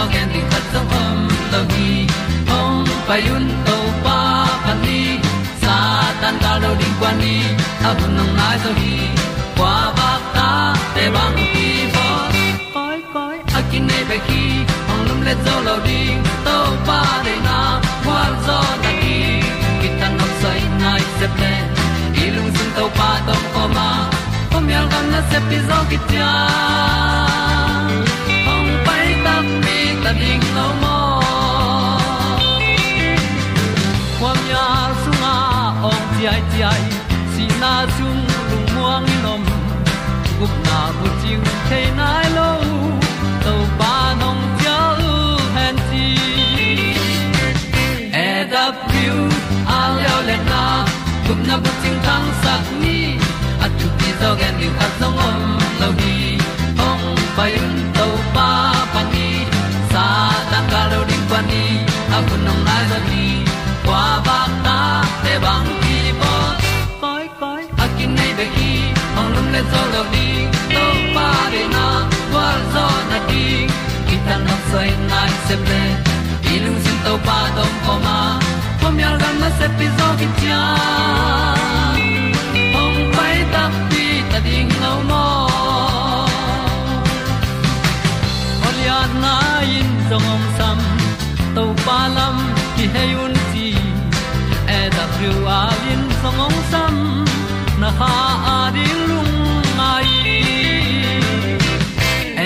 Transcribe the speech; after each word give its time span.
tu 0.00 0.06
pi 0.06 0.18
tình 0.18 0.28
thật 0.32 0.32
di 0.34 0.40
khat 0.50 0.62
zo 0.74 0.80
om 0.98 1.28
lo 1.52 1.58
gi 1.68 2.06
hong 2.48 2.84
pai 3.08 3.22
un 3.34 3.50
to 3.66 3.76
pa 4.04 4.46
pa 4.64 4.74
ni 4.82 5.18
sa 5.62 5.76
tan 6.22 6.34
ga 6.42 6.58
lo 6.62 6.74
ding 6.80 6.94
kwan 7.00 7.18
ni. 7.18 7.36
A 7.84 7.94
bu 7.98 8.06
nang 8.16 8.36
mai 8.36 8.58
zo 8.64 8.70
gi 8.80 8.94
kwa 9.56 9.92
ba 9.96 10.10
ta 10.34 10.74
te 10.94 11.10
bang 11.14 11.36
ki 11.52 11.68
bo 11.94 12.06
koi 12.74 12.98
koi 13.14 13.36
a 13.54 13.60
kin 13.70 13.86
nei 13.86 14.04
pe 14.08 14.16
ki 14.28 14.42
ong 14.92 15.02
lum 15.08 15.20
le 15.26 15.34
zo 15.44 15.54
lo 15.66 15.76
ding 15.86 16.22
to 16.44 16.56
pa 16.86 17.00
de 17.24 17.34
na 17.46 17.58
kwa 18.04 18.20
zo 18.46 18.58
na 18.82 18.90
ki 19.02 19.18
ki 19.80 19.88
tan 20.00 20.12
nok 20.18 20.32
sai 20.42 20.60
nai 20.82 21.02
se 21.18 21.26
ple 21.36 21.54
i 22.22 22.30
lung 22.34 22.50
sun 22.56 22.70
to 22.76 22.84
pa 22.98 23.10
tom 23.26 23.42
ko 23.54 23.62
ma. 23.76 23.88
Pom 24.50 24.64
yal 24.74 24.86
gam 24.92 25.04
na 25.12 25.20
se 25.30 25.38
pi 25.48 25.58
zo 25.68 25.78
ki 25.90 25.98
ta 26.10 26.30
mi 30.14 30.16
ta 30.16 30.18
ding 30.18 30.44
lo 30.56 30.66
mo 30.82 30.98
kwam 34.18 34.38
ya 34.52 34.66
sunga 35.02 35.34
ong 35.90 36.04
ti 36.14 36.26
ai 36.26 36.42
ti 36.50 36.60
ai 36.70 36.84
si 37.32 37.44
na 37.60 37.72
chung 37.96 38.22
lu 38.50 38.58
muang 38.74 39.04
ni 39.06 39.16
nom 39.24 39.42
gup 40.38 40.54
na 40.66 40.78
bu 40.96 41.06
ting 41.22 41.44
te 41.68 41.80
nai 41.98 42.26
lo 42.36 42.50
to 43.44 43.54
pa 43.78 43.94
nong 44.20 44.42
pia 44.58 44.78
lu 44.98 45.14
han 45.54 45.76
ti 45.90 46.06
and 48.12 48.54
up 48.64 48.78
you 49.02 49.16
a 49.76 49.80
leo 49.96 50.18
le 50.28 50.36
na 50.50 50.62
gup 51.26 51.40
na 51.48 51.54
bu 51.62 51.70
ting 51.82 51.98
tang 52.06 52.26
sat 52.42 52.64
ni. 52.82 52.98
At 53.64 53.70
tu 53.78 53.86
ti 53.98 54.10
zo 54.20 54.30
gen 54.40 54.54
ni 54.60 54.68
at 54.84 54.92
song 55.00 55.18
om 55.28 55.38
lo 55.80 55.88
gi 56.00 56.18
ong 56.88 57.04
pai 57.36 57.52
un 57.62 57.89
te 65.24 65.34
bang 65.44 65.68
ki 65.82 65.98
bo 66.20 66.34
koi 67.02 67.24
koi 67.40 67.62
a 67.84 67.86
kin 67.96 68.10
nei 68.18 68.32
be 68.38 68.46
ki 68.56 68.72
ong 69.18 69.30
lum 69.34 69.46
le 69.54 69.62
zo 69.72 69.82
lo 69.94 70.02
di 70.14 70.28
to 70.74 70.84
pa 71.16 71.28
de 71.52 71.62
na 71.74 71.86
wa 72.34 72.46
zo 72.74 72.86
na 73.10 73.18
di 73.30 73.44
ki 74.08 74.16
ta 74.26 74.36
na 74.46 74.56
sai 74.70 74.88
nai 75.10 75.30
se 75.46 75.56
ple 75.64 75.82
i 76.52 76.54
lung 76.64 76.78
sin 76.84 76.98
to 77.04 77.14
pa 77.26 77.38
dong 77.56 77.76
ko 77.86 77.94
ma. 78.06 78.18
Pom 78.80 78.98
yal 79.02 79.16
gam 79.22 79.34
na 79.42 79.48
se 79.58 79.66
pi 79.78 79.86
zo 79.98 80.08
ki 80.20 80.28
cha 80.40 80.62
ong 82.82 82.98
pai 83.16 83.36
ta 83.54 83.64
pi 83.90 84.04
ta 84.30 84.38
ding 84.46 84.72
lo 84.82 84.92
mo 85.10 85.24
Olia 88.68 89.00
na 89.22 89.34
in 89.78 89.90
zo 90.08 90.16
ngom 90.24 90.42
sam 90.56 90.78
to 91.54 91.64
pa 91.84 91.98
lam 92.16 92.36
ki 92.76 92.84
hay 92.94 93.10
un 93.24 93.34
ti 95.20 95.28
a 95.28 95.62
lin 95.84 96.02
song 96.20 96.40
om 96.46 96.54
sam 96.70 96.94
na 97.80 97.88
ha 97.98 98.12
a 98.52 98.58
di 98.76 98.86
lung 99.08 99.34
mai 99.78 100.08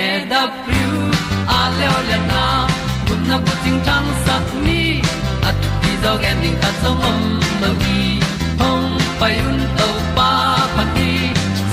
e 0.03 0.07
da 0.31 0.43
pru 0.63 0.89
a 1.59 1.61
le 1.77 1.87
o 1.97 1.99
le 2.09 2.19
na 2.31 2.43
kun 3.07 3.21
na 3.31 3.37
ko 3.47 3.55
ting 3.65 3.81
tang 3.89 4.09
sat 4.25 4.47
ni 4.67 4.83
at 5.49 5.57
ti 5.83 5.93
dog 6.05 6.25
ending 6.31 6.59
ta 6.63 6.71
song 6.83 7.03
om 7.11 7.23
lo 7.63 7.71
gi 7.83 8.03
hong 8.61 8.89
pai 9.21 9.35
un 9.49 9.59
to 9.79 9.89
pa 10.17 10.31
pa 10.77 10.85
ti 10.95 11.11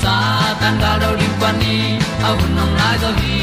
sa 0.02 0.16
tan 0.60 0.74
ga 0.82 0.92
do 1.02 1.10
ri 1.20 1.28
pa 1.40 1.50
ni 1.60 1.78
a 2.26 2.28
un 2.42 2.50
nong 2.58 2.74
lai 2.80 2.96
do 3.04 3.10
gi 3.20 3.38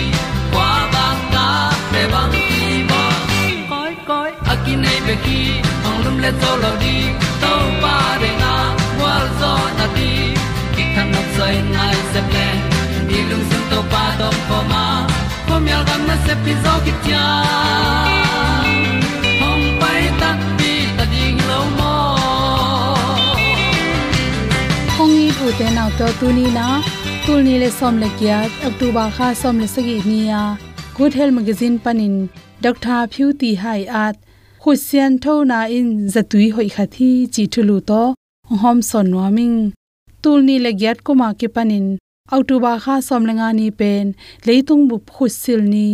kwa 0.54 0.70
ba 0.94 1.08
ta 1.34 1.48
pe 1.92 2.02
bang 2.14 2.38
ki 2.52 2.70
bo 2.92 3.02
koi 3.72 3.94
koi 4.12 4.30
a 4.52 4.54
ki 4.64 4.74
nei 4.84 5.00
be 5.10 5.16
ki 5.26 5.42
ong 5.88 6.00
lum 6.06 6.16
le 6.24 6.32
to 6.44 6.52
lo 6.64 6.72
di 6.86 6.96
to 7.50 7.58
pa 7.84 7.96
de 8.24 8.32
na 8.42 8.54
wal 9.02 9.26
zo 9.42 9.54
na 9.78 9.86
di 9.96 10.12
ki 10.76 10.84
kan 10.96 11.08
nok 11.14 11.28
sai 11.38 11.56
nai 11.74 11.96
se 12.12 12.22
ple 12.30 12.48
ni 13.10 13.20
lung 13.30 13.46
sun 13.50 13.64
to 13.72 13.80
pa 13.96 14.04
do 14.20 14.30
po 14.50 14.60
ma. 14.74 14.86
Po 15.48 15.56
mi 15.66 15.72
al 15.78 15.84
gam 15.90 16.02
na 16.10 16.16
se 16.26 16.34
pi 16.46 16.54
zo 16.64 16.74
ki 16.86 16.94
tia 17.04 17.26
hom 19.42 19.62
pai 19.82 20.04
ta 20.22 20.30
pi 20.62 20.72
ta 20.98 21.06
ding 21.16 21.40
lo 21.50 21.60
mo 21.82 21.94
kong 24.98 25.18
i 25.26 25.28
bu 25.42 25.48
te 25.60 25.68
na 25.78 25.90
to 26.00 26.08
tu 26.22 26.34
ni 26.40 26.48
na. 26.62 26.70
Tu 27.26 27.34
ni 27.46 27.56
le 27.62 27.70
som 27.80 27.98
le 28.02 28.10
kya 28.20 28.38
october 28.68 29.08
kha 29.16 29.28
som 29.42 29.56
le 29.62 29.68
sagi 29.74 29.98
ni 30.10 30.20
ya 30.30 30.44
good 30.98 31.14
health 31.18 31.36
magazine 31.40 31.76
panin 31.86 32.16
dr 32.66 33.02
phu 33.16 33.26
ti 33.42 33.50
hai 33.64 33.82
at 34.06 34.16
khusian 34.62 35.12
tho 35.24 35.34
na 35.52 35.60
in 35.78 35.90
zatui 36.14 36.48
hoi 36.56 36.70
khathi 36.76 37.12
chi 37.34 37.44
thulu 37.54 37.78
to 37.90 38.02
hom 38.62 38.80
son 38.90 39.08
noming 39.14 39.58
tulni 40.22 40.56
le 40.66 40.72
gyat 40.82 40.98
ko 41.06 41.12
ma 41.22 41.30
ke 41.40 41.48
panin. 41.56 41.86
October 42.38 42.76
kha 42.84 42.96
som 43.08 43.24
lenga 43.30 43.50
ni 43.60 43.68
pen. 43.80 44.06
Leitung 44.48 44.84
bu 44.90 44.96
khusil 45.16 45.62
ni. 45.74 45.88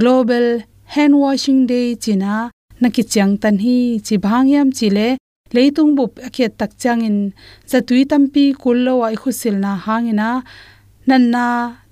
Global 0.00 0.46
hand 0.94 1.14
washing 1.22 1.60
day 1.70 1.88
china. 2.04 2.34
Naki 2.80 3.02
chang 3.12 3.34
tan 3.42 3.56
hi 3.64 3.76
chi 4.06 4.14
bhangyam 4.24 4.68
chile 4.78 5.08
leitung 5.56 5.92
bu 5.96 6.04
akhe 6.26 6.46
tak 6.58 6.72
changin 6.82 7.16
zatui 7.70 8.02
tampi 8.10 8.44
kullo 8.62 8.92
wa 9.02 9.08
khusil 9.22 9.56
na 9.64 9.72
hangina 9.84 10.28
nanna 11.08 11.46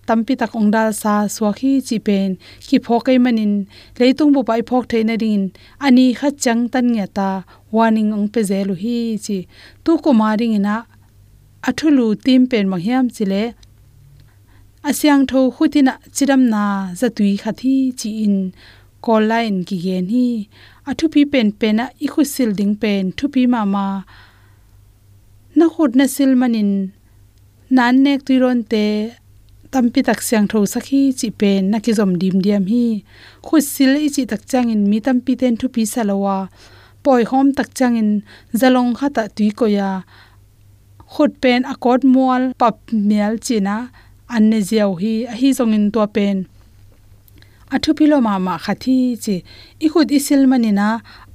tampi 0.08 0.32
tak 0.40 0.52
ongdal 0.60 0.90
sa 1.02 1.14
swakhi 1.34 1.72
chi 1.88 1.96
pen 2.06 2.30
ki 2.66 2.76
phokai 2.86 3.18
manin 3.24 3.52
leitung 3.98 4.32
bu 4.34 4.40
pai 4.48 4.62
phok 4.68 4.84
theina 4.90 5.14
rin 5.22 5.42
ani 5.86 6.06
kha 6.18 6.28
chang 6.44 6.62
tan 6.72 6.86
nge 6.94 7.06
ta 7.16 7.28
warning 7.74 8.10
ong 8.16 8.28
pe 8.34 8.40
zelu 8.50 8.74
hi 8.82 8.98
chi 9.24 9.38
tu 9.84 9.92
ko 10.04 10.10
maring 10.20 10.54
ina 10.58 10.76
athulu 11.68 12.06
tim 12.24 12.42
pen 12.50 12.66
ma 12.72 12.78
hiam 12.84 13.04
chile 13.16 13.42
asyang 14.88 15.22
tho 15.30 15.40
khutina 15.54 15.92
chiram 16.16 16.42
na 16.52 16.62
zatui 17.00 17.32
khathi 17.42 17.74
chi 18.00 18.10
in 18.24 18.36
call 19.04 19.24
line 19.30 19.58
ki 19.68 19.76
gen 19.84 20.04
hi 20.14 20.26
athu 20.90 21.04
pi 21.14 21.22
pen 21.32 21.48
pen 21.60 21.76
a 21.84 21.86
ikhu 22.04 22.12
khusil 22.14 22.50
ding 22.58 22.74
pen 22.82 23.02
thu 23.16 23.24
pi 23.34 23.42
ma 23.52 23.60
ma 23.74 23.86
na 25.58 25.66
khod 25.74 25.90
na 25.98 26.04
sil 26.14 26.32
manin 26.40 26.70
nan 27.76 27.94
nek 28.04 28.20
tuiron 28.26 28.60
te 28.72 28.84
tampi 29.74 30.00
tak 30.08 30.20
siang 30.26 30.46
tho 30.50 30.58
sakhi 30.74 31.02
chi 31.18 31.28
pen 31.40 31.62
na 31.72 31.78
ki 31.84 31.92
zom 31.98 32.12
dim 32.20 32.36
diam 32.44 32.64
hi 32.72 32.84
khusil 33.46 33.92
i 34.06 34.08
chi 34.14 34.22
tak 34.30 34.42
chang 34.50 34.68
in 34.74 34.82
mi 34.90 34.98
tampi 35.06 35.32
ten 35.40 35.54
thu 35.60 35.66
pi 35.74 35.82
salawa 35.92 36.36
poi 37.04 37.22
hom 37.30 37.46
tak 37.58 37.68
changin 37.78 38.10
zalong 38.60 38.92
khata 38.98 39.22
tui 39.36 39.48
ko 39.58 39.66
ya 39.78 39.90
khut 41.12 41.32
pen 41.42 41.60
akot 41.72 42.00
mual 42.12 42.42
pap 42.60 42.76
mial 43.08 43.34
china 43.46 43.76
anne 44.36 44.58
jiao 44.68 44.90
hi 45.02 45.14
a 45.32 45.34
hi 45.40 45.48
zongin 45.58 45.84
to 45.94 46.00
pen 46.16 46.36
athu 47.74 47.90
pilo 47.98 48.16
ma 48.26 48.34
ma 48.46 48.54
khathi 48.64 48.96
chi 49.24 49.36
i 49.84 49.86
khut 49.92 50.08
isil 50.18 50.42
manina 50.50 50.88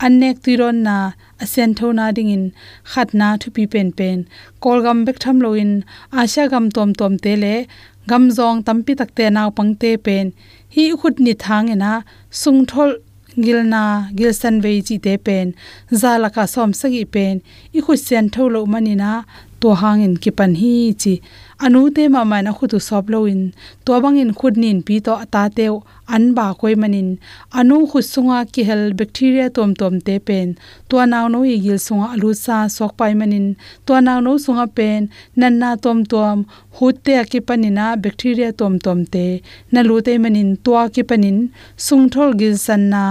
annek 0.06 0.36
tiron 0.46 0.78
na 0.88 0.98
asen 1.44 1.72
thona 1.78 2.06
ding 2.16 2.32
in 2.36 2.46
khatna 2.92 3.28
thu 3.42 3.48
pi 3.56 3.64
pen 3.74 3.90
pen 3.98 4.18
kol 4.64 4.80
gam 4.86 5.00
bek 5.06 5.18
tham 5.24 5.38
loin 5.46 5.72
asha 6.22 6.44
gam 6.52 6.66
tom 6.76 6.90
tom 7.00 7.14
te 7.24 7.34
le 7.44 7.56
gam 8.10 8.24
zong 8.38 8.60
tampi 8.68 8.94
takte 9.00 9.26
naw 9.36 9.50
pangte 9.58 9.92
pen. 10.06 10.26
Hi 10.74 10.84
khut 11.00 11.16
ni 11.26 11.34
thang 11.44 11.68
ena, 11.76 11.94
sung 12.42 12.62
thol 12.70 12.92
gilna 13.44 13.84
gilsan 14.18 14.56
ve 14.64 14.72
chi 14.88 14.96
te 15.06 15.14
pen. 15.26 15.48
Zalaka 16.02 16.44
som 16.54 16.72
sagi 16.80 17.04
pen. 17.14 17.36
I 17.78 17.80
khut 17.86 18.00
sen 18.08 18.26
tholo 18.34 18.62
manina 18.74 19.12
to 19.62 19.70
hangin 19.82 20.14
ki 20.24 20.32
pan 20.38 20.52
hi 20.62 20.74
chi 21.02 21.14
anu 21.66 21.82
te 21.96 22.04
ma 22.14 22.22
ma 22.32 22.38
na 22.46 22.52
khutu 22.58 22.80
sop 22.88 23.06
lo 23.14 23.20
in. 23.34 23.42
To 23.86 23.92
bang 24.04 24.18
in 24.24 24.32
khud 24.40 24.56
nin 24.64 24.78
pi 24.88 24.96
to 25.06 25.14
ata 25.24 25.44
te 25.58 25.66
an 26.16 26.24
ba 26.38 26.46
koi 26.60 26.76
manin. 26.82 27.10
Anu 27.60 27.76
khu 27.90 28.00
sunga 28.12 28.40
ki 28.54 28.62
hel 28.70 28.84
bacteria 29.00 29.48
tom 29.56 29.72
tom 29.80 29.96
te 30.08 30.16
pen. 30.28 30.48
To 30.90 30.96
naw 31.12 31.26
no 31.34 31.40
i 31.54 31.58
gil 31.66 31.80
sunga 31.88 32.08
alu 32.16 32.30
sa 32.44 32.58
sok 32.76 32.92
pai 33.00 33.14
manin. 33.20 33.48
To 33.86 33.94
naw 34.06 34.20
no 34.26 34.32
sunga 34.46 34.66
pen. 34.78 35.02
Nan 35.40 35.54
na 35.62 35.70
tom 35.84 36.00
tom 36.12 36.38
hu 36.76 36.86
te 37.06 37.16
ki 37.32 37.40
panina 37.48 37.86
bacteria 38.04 38.50
tom 38.60 38.74
tom 38.86 39.00
te. 39.14 39.28
Na 39.72 39.80
lu 39.88 39.96
te 40.06 40.14
manin. 40.24 40.50
To 40.66 40.72
ki 40.94 41.04
panin 41.10 41.38
sung 41.86 42.06
thol 42.14 42.32
gil 42.40 42.56
san 42.66 42.82
na. 42.94 43.04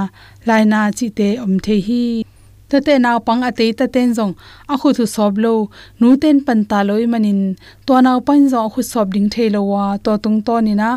Laina 0.48 0.80
chi 0.96 1.06
te 1.18 1.28
om 1.44 1.52
the 1.64 1.76
hi 1.86 2.37
ta 2.70 2.78
te 2.86 2.94
naw 3.04 3.18
pang 3.26 3.42
ate 3.48 3.66
ta 3.78 3.86
ten 3.94 4.08
jong 4.16 4.34
a 4.72 4.74
khu 4.80 4.88
thu 4.96 5.04
sob 5.16 5.32
lo. 5.44 5.52
Nu 6.00 6.08
ten 6.22 6.36
pan 6.46 6.60
ta 6.70 6.78
loi 6.88 7.04
manin. 7.12 7.40
To 7.86 7.94
naw 8.06 8.18
pan 8.26 8.40
zo 8.52 8.60
khu 8.72 8.82
sob 8.92 9.06
ding 9.14 9.28
the 9.34 9.44
lo 9.54 9.60
wa. 9.72 9.84
To 10.04 10.12
tung 10.22 10.38
to 10.46 10.54
ni 10.66 10.74
na. 10.80 10.90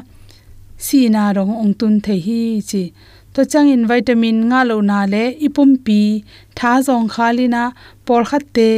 Si 0.86 1.00
na 1.16 1.24
rong 1.38 1.54
ong 1.62 1.74
tun 1.80 1.94
the 2.06 2.16
hi 2.26 2.42
chi. 2.70 2.84
To 3.34 3.42
chang 3.52 3.70
in 3.76 3.84
vitamin 3.92 4.38
nga 4.50 4.60
lo 4.70 4.78
na 4.90 5.00
le. 5.14 5.24
Ipum 5.46 5.72
pi. 5.86 6.02
Tha 6.58 6.72
jong 6.88 7.08
khali 7.14 7.46
na. 7.56 7.64
Por 8.06 8.22
khat 8.30 8.44
te. 8.56 8.70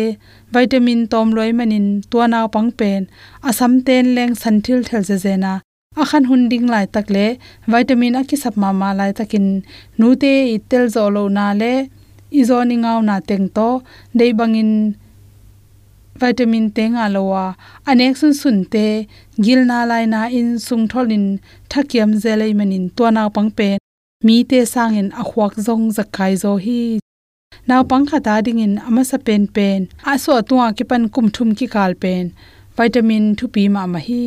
Vitamin 0.56 1.01
tom 1.12 1.28
loi 1.38 1.51
manin. 1.57 1.88
To 2.12 2.18
naw 2.34 2.46
pang 2.54 2.72
pen. 2.80 3.01
Asam 3.50 3.74
ten 3.86 4.06
leng 4.16 4.34
san 4.42 4.56
thil 4.66 4.80
thel 4.88 5.04
je 5.10 5.18
je 5.24 5.34
na. 5.44 5.54
Akhan 6.01 6.24
hunding 6.30 6.66
lai 6.74 6.86
tak 6.94 7.07
le. 7.16 7.28
Vitamin 7.74 8.18
a 8.19 8.22
ki 8.30 8.38
sap 8.44 8.56
ma 8.62 8.69
ma 8.81 8.89
lai 9.00 9.12
takin. 9.18 9.46
Nu 10.00 10.07
te 10.22 10.34
itel 10.56 10.86
zo 10.96 11.04
lo 11.16 11.24
na 11.38 11.46
le 11.62 11.74
izoni 12.39 12.75
ngau 12.83 13.00
na 13.07 13.15
teng 13.30 13.47
to 13.56 13.69
dei 14.18 14.31
bangin 14.39 14.71
vitamin 16.19 16.68
te 16.75 16.83
nga 16.94 17.06
lowa. 17.15 17.45
Anek 17.89 18.15
sun 18.19 18.33
sun 18.41 18.57
te, 18.74 18.88
gil 19.44 19.62
na 19.69 19.80
lai 19.89 20.06
na 20.13 20.21
in 20.39 20.50
sung 20.65 20.85
tholin 20.91 21.25
thakiam 21.71 22.12
zelei 22.24 22.53
manin 22.59 22.85
to 22.97 23.06
na 23.15 23.24
pang 23.35 23.51
pe. 23.57 23.69
Mi 24.25 24.35
te 24.50 24.59
sangin 24.74 25.09
akhwak 25.21 25.53
zong 25.65 25.85
zakai 25.97 26.33
zo 26.44 26.53
hi. 26.65 27.00
Naw 27.68 27.81
pang 27.89 28.06
kha 28.09 28.19
ta 28.25 28.36
ding 28.45 28.59
in 28.65 28.75
ama 28.88 29.03
sa 29.09 29.18
pen 29.25 29.44
pen. 29.56 29.79
A 30.12 30.13
so 30.24 30.33
tuwa 30.47 30.68
ki 30.77 30.83
pan 30.89 31.03
kum 31.13 31.27
thum 31.36 31.50
ki 31.57 31.68
kal 31.74 31.94
pen. 32.03 32.24
Vitamin 32.77 33.25
thu 33.38 33.45
pi 33.53 33.63
ma 33.75 33.83
ma 33.94 34.00
hi. 34.07 34.24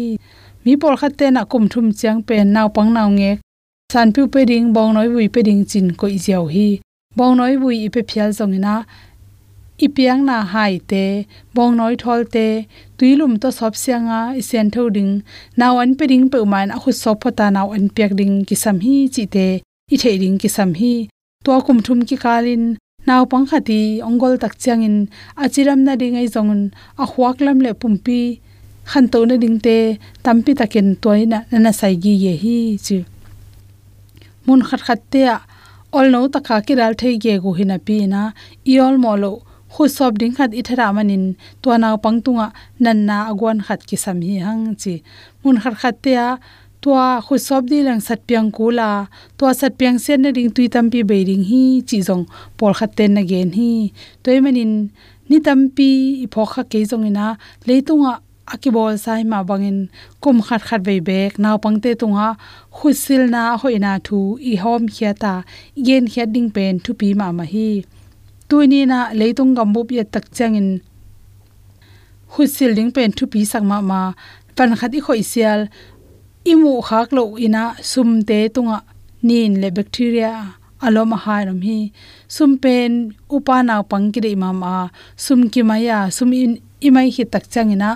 Mi 0.64 0.72
por 0.80 0.94
khat 1.00 1.12
te 1.18 1.26
na 1.30 1.42
kum 1.52 1.64
thum 1.72 1.86
chang 2.00 2.20
pen 2.28 2.46
naw 2.54 2.68
pang 2.76 2.90
naw 2.96 3.08
nge 3.18 3.32
san 3.92 4.08
pu 4.14 4.22
pe 4.32 4.40
ding, 4.50 4.66
bong 4.74 4.90
noi 4.94 5.08
bui 5.12 5.28
pe 5.34 5.40
ding 5.46 5.62
chin 5.70 5.86
ko 5.98 6.06
i 6.16 6.18
jiao 6.24 6.46
hi 6.54 6.68
bong 7.16 7.34
noi 7.38 7.54
bui 7.62 7.76
ipe 7.86 8.00
phial 8.08 8.30
zongina 8.38 8.74
ipiang 9.84 10.22
na 10.28 10.36
hai 10.52 10.74
te 10.90 11.04
bong 11.54 11.72
noi 11.78 11.94
thol 12.02 12.22
te 12.34 12.46
tuilum 12.98 13.32
to 13.42 13.48
sop 13.58 13.74
sianga 13.82 14.20
isen 14.40 14.68
tho 14.74 14.82
ding 14.96 15.12
naw 15.60 15.74
an 15.82 15.90
pe 15.98 16.04
ding 16.12 16.26
pe 16.32 16.38
man 16.52 16.68
a 16.76 16.78
khu 16.82 16.90
sop 17.02 17.16
phota 17.22 17.46
naw 17.56 17.68
an 17.76 17.84
pek 17.96 18.12
ding 18.20 18.34
ki 18.48 18.56
sam 18.62 18.76
hi 18.84 18.96
chi 19.14 19.24
te, 19.34 19.46
i 19.94 19.96
the 20.02 20.12
ding 20.22 20.36
ki 20.42 20.48
sam 20.56 20.70
hi 20.80 20.94
to 21.44 21.52
kum 21.66 21.78
thum 21.86 22.00
ki 22.08 22.16
kalin 22.24 22.64
naw 23.08 23.22
pang 23.30 23.46
khati 23.50 23.80
ongol 24.08 24.34
tak 24.42 24.54
changin 24.62 24.96
achiram 25.42 25.80
na 25.86 25.92
ding 26.00 26.16
ai 26.20 26.28
zongun 26.34 26.62
a 27.02 27.04
huak 27.12 27.36
lam 27.46 27.58
le 27.64 27.70
pumpi 27.80 28.20
khan 28.90 29.04
to 29.12 29.18
na 29.28 29.36
ding 29.42 29.58
te 29.66 29.76
tampi 30.24 30.52
taken 30.60 30.88
toina 31.02 31.38
na 31.64 31.70
sai 31.80 31.94
gi 32.02 32.14
ye 32.24 32.32
hi 32.42 32.58
chi. 32.86 32.98
Mun 34.46 34.60
khat 34.68 34.80
khat 34.86 35.00
te 35.12 35.20
ol 35.96 36.06
no 36.14 36.20
takha 36.34 36.56
ki 36.66 36.74
ral 36.80 36.94
thei 37.00 37.14
ge 37.24 37.34
go 37.42 37.50
hina 37.58 37.78
pi 37.86 37.96
na. 38.12 38.22
I 38.72 38.74
ol 38.86 38.96
mo 39.04 39.12
lo 39.22 39.32
khu 39.72 39.84
sob 39.96 40.12
ding 40.20 40.34
khat 40.36 40.50
i 40.60 40.62
thara 40.68 40.86
manin. 40.96 41.24
To 41.62 41.68
na 41.82 41.88
pangtunga 42.04 42.46
nan 42.84 42.98
na 43.08 43.16
agwan 43.30 43.58
khat 43.66 43.80
ki 43.88 43.96
sam 44.04 44.18
hi 44.26 44.34
hang 44.46 44.64
chi. 44.80 44.94
Mun 45.42 45.56
khar 45.62 45.74
khat 45.80 45.96
te 46.04 46.12
a 46.26 46.28
to 46.82 46.90
khu 47.26 47.34
sob 47.48 47.62
di 47.70 47.78
lang 47.86 48.00
sat 48.06 48.20
piang 48.28 48.48
kula 48.56 48.90
to 49.38 49.44
sat 49.60 49.72
piang 49.78 49.98
sen 50.04 50.18
na 50.22 50.30
ding 50.36 50.50
tui 50.56 50.66
tam 50.74 50.86
pi 50.92 51.00
be 51.10 51.18
ring 51.28 51.44
hi, 51.50 51.64
chi 51.88 51.98
jong 52.06 52.24
por 52.58 52.72
khat 52.78 52.90
ten 52.98 53.10
na 53.16 53.22
gen 53.30 53.50
hi. 53.58 53.72
Toy 54.22 54.38
manin, 54.44 54.72
ni 55.28 55.36
tam 55.46 55.60
pi 55.76 55.88
i 56.24 56.26
pho 56.32 56.42
kha 56.52 56.62
ke 56.70 56.78
jong 56.90 57.06
ina. 57.10 57.26
Leitunga 57.66 58.12
akibol 58.52 58.94
sai 59.04 59.22
ma 59.32 59.38
bangin 59.48 59.78
kum 60.22 60.36
khat 60.46 60.62
khat 60.68 60.80
ve 60.86 60.96
bek. 61.08 61.32
Naw 61.42 61.56
pangte 61.64 61.90
tunga 62.00 62.28
khusil 62.76 63.22
na 63.34 63.42
hoina 63.60 63.92
thu 64.06 64.18
i 64.52 64.54
hom 64.62 64.82
khiata 64.94 65.34
yen 65.86 66.04
khiat 66.12 66.28
ding 66.34 66.50
pen 66.56 66.74
thu 66.84 66.90
pi 67.00 67.08
ma 67.20 67.26
ma 67.38 67.44
hi. 67.52 67.70
Tuini 68.48 68.80
na 68.92 68.98
leitung 69.18 69.52
gam 69.56 69.68
bup 69.74 69.88
ye 69.96 70.02
tak 70.14 70.26
changin 70.36 70.68
khusil 72.32 72.70
ding 72.78 72.90
pen 72.96 73.10
thu 73.16 73.24
pi 73.32 73.40
sak 73.52 73.62
ma 73.70 73.78
ma. 73.90 74.00
Pan 74.56 74.70
khat 74.78 74.92
i 74.98 75.00
khoi 75.06 75.22
sial, 75.32 75.60
imu 76.52 76.72
khak 76.88 77.08
lo 77.16 77.22
ina 77.46 77.64
sum 77.90 78.10
te 78.28 78.38
tunga 78.54 78.78
nin 79.28 79.52
le 79.62 79.68
bacteria 79.76 80.32
aloma 80.86 81.16
ha 81.24 81.36
ram 81.46 81.60
hi. 81.66 81.78
Sum 82.36 82.50
pen 82.62 82.90
upa 83.36 83.56
naw 83.68 83.82
pang 83.90 84.06
ma 84.42 84.50
ma. 84.62 84.74
Sum 85.24 85.40
ki 85.52 85.62
maya 85.70 85.98
sum 86.16 86.30
in, 86.32 86.52
imai 86.86 87.08
hi 87.14 87.24
tak 87.32 87.44
changina 87.52 87.90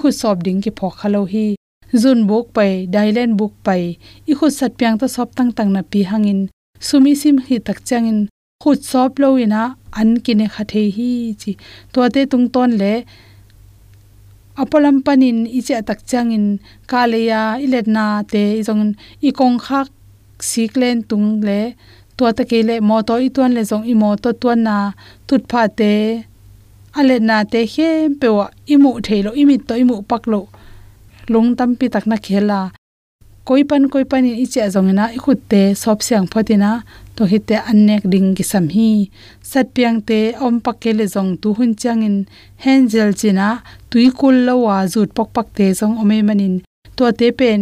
khu 0.00 0.08
sop 0.20 0.36
ding 0.44 0.60
ki 0.64 0.70
phok 0.78 0.94
khalo 1.00 1.22
hi 1.32 1.46
zun 2.02 2.18
buk 2.28 2.46
pai 2.56 2.72
dailen 2.94 3.30
buk 3.38 3.52
pai 3.66 3.82
i 4.30 4.32
khu 4.38 4.46
sat 4.58 4.72
pyang 4.78 4.96
ta 5.00 5.06
sop 5.14 5.28
tang 5.36 5.50
tang 5.56 5.70
na 5.74 5.82
pi 5.90 6.00
hangin 6.10 6.40
sumi 6.86 7.12
sim 7.20 7.36
hi 7.46 7.56
tak 7.66 7.78
changin 7.88 8.18
khut 8.62 8.78
sop 8.90 9.10
lo 9.22 9.28
ina 9.44 9.62
an 10.00 10.10
kine 10.24 10.46
khathe 10.54 10.82
hi 10.96 11.10
chi 11.40 11.52
to 11.92 12.00
te 12.14 12.20
tung 12.32 12.46
ton 12.54 12.70
le 12.80 12.94
apalam 14.62 14.96
panin 15.06 15.38
iche 15.58 15.76
tak 15.88 16.00
changin 16.10 16.46
kaleya 16.90 17.42
iletna 17.64 18.06
te 18.32 18.42
jong 18.66 18.84
i 19.28 19.30
kong 19.38 19.56
khak 19.66 19.88
siklen 20.50 20.96
tung 21.10 21.28
le 21.46 21.60
to 22.16 22.24
ta 22.36 22.42
ke 22.50 22.58
le 22.68 22.74
mo 22.88 22.96
to 23.08 23.14
i 23.26 23.28
ton 23.36 23.50
le 23.56 23.62
jong 23.70 23.84
i 23.92 23.94
mo 24.02 24.10
to 24.22 24.30
ton 24.42 24.58
na 24.66 24.76
tut 25.28 25.42
pha 25.50 25.62
te 25.78 25.92
ale 26.98 27.16
na 27.28 27.44
te 27.52 27.60
he 27.72 27.88
pewa 28.20 28.50
imu 28.66 29.00
thelo, 29.06 29.30
imi 29.40 29.56
to 29.66 29.74
imu 29.82 29.96
paklo. 30.10 30.40
Lung 31.32 31.56
tam 31.58 31.70
pi 31.78 31.86
tak 31.88 32.06
na 32.06 32.16
khela. 32.16 32.60
Koi 33.44 33.62
pan 33.64 33.88
koi 33.92 34.04
pan 34.10 34.24
i 34.24 34.46
che 34.52 34.62
zongena 34.74 35.04
i 35.16 35.18
khut 35.24 35.40
te 35.50 35.60
sop 35.82 35.98
siang 36.06 36.26
phatina 36.32 36.70
to 37.16 37.22
hi 37.30 37.38
te 37.48 37.56
annek 37.70 38.02
ding 38.12 38.28
gi 38.36 38.44
sam 38.52 38.66
hi. 38.74 38.90
Sat 39.50 39.66
piang 39.74 39.98
te 40.08 40.18
om 40.46 40.60
pakele 40.64 41.04
zong 41.14 41.30
tu 41.42 41.48
hun 41.58 41.72
changin 41.80 42.16
hengel 42.64 43.10
china, 43.20 43.48
tui 43.90 44.06
kul 44.18 44.36
lo 44.46 44.54
wa 44.66 44.76
zut 44.92 45.10
pak 45.16 45.28
pak 45.34 45.48
te 45.56 45.66
zong 45.80 45.94
ome 46.02 46.16
manin. 46.28 46.54
To 46.96 47.04
te 47.18 47.28
pen, 47.38 47.60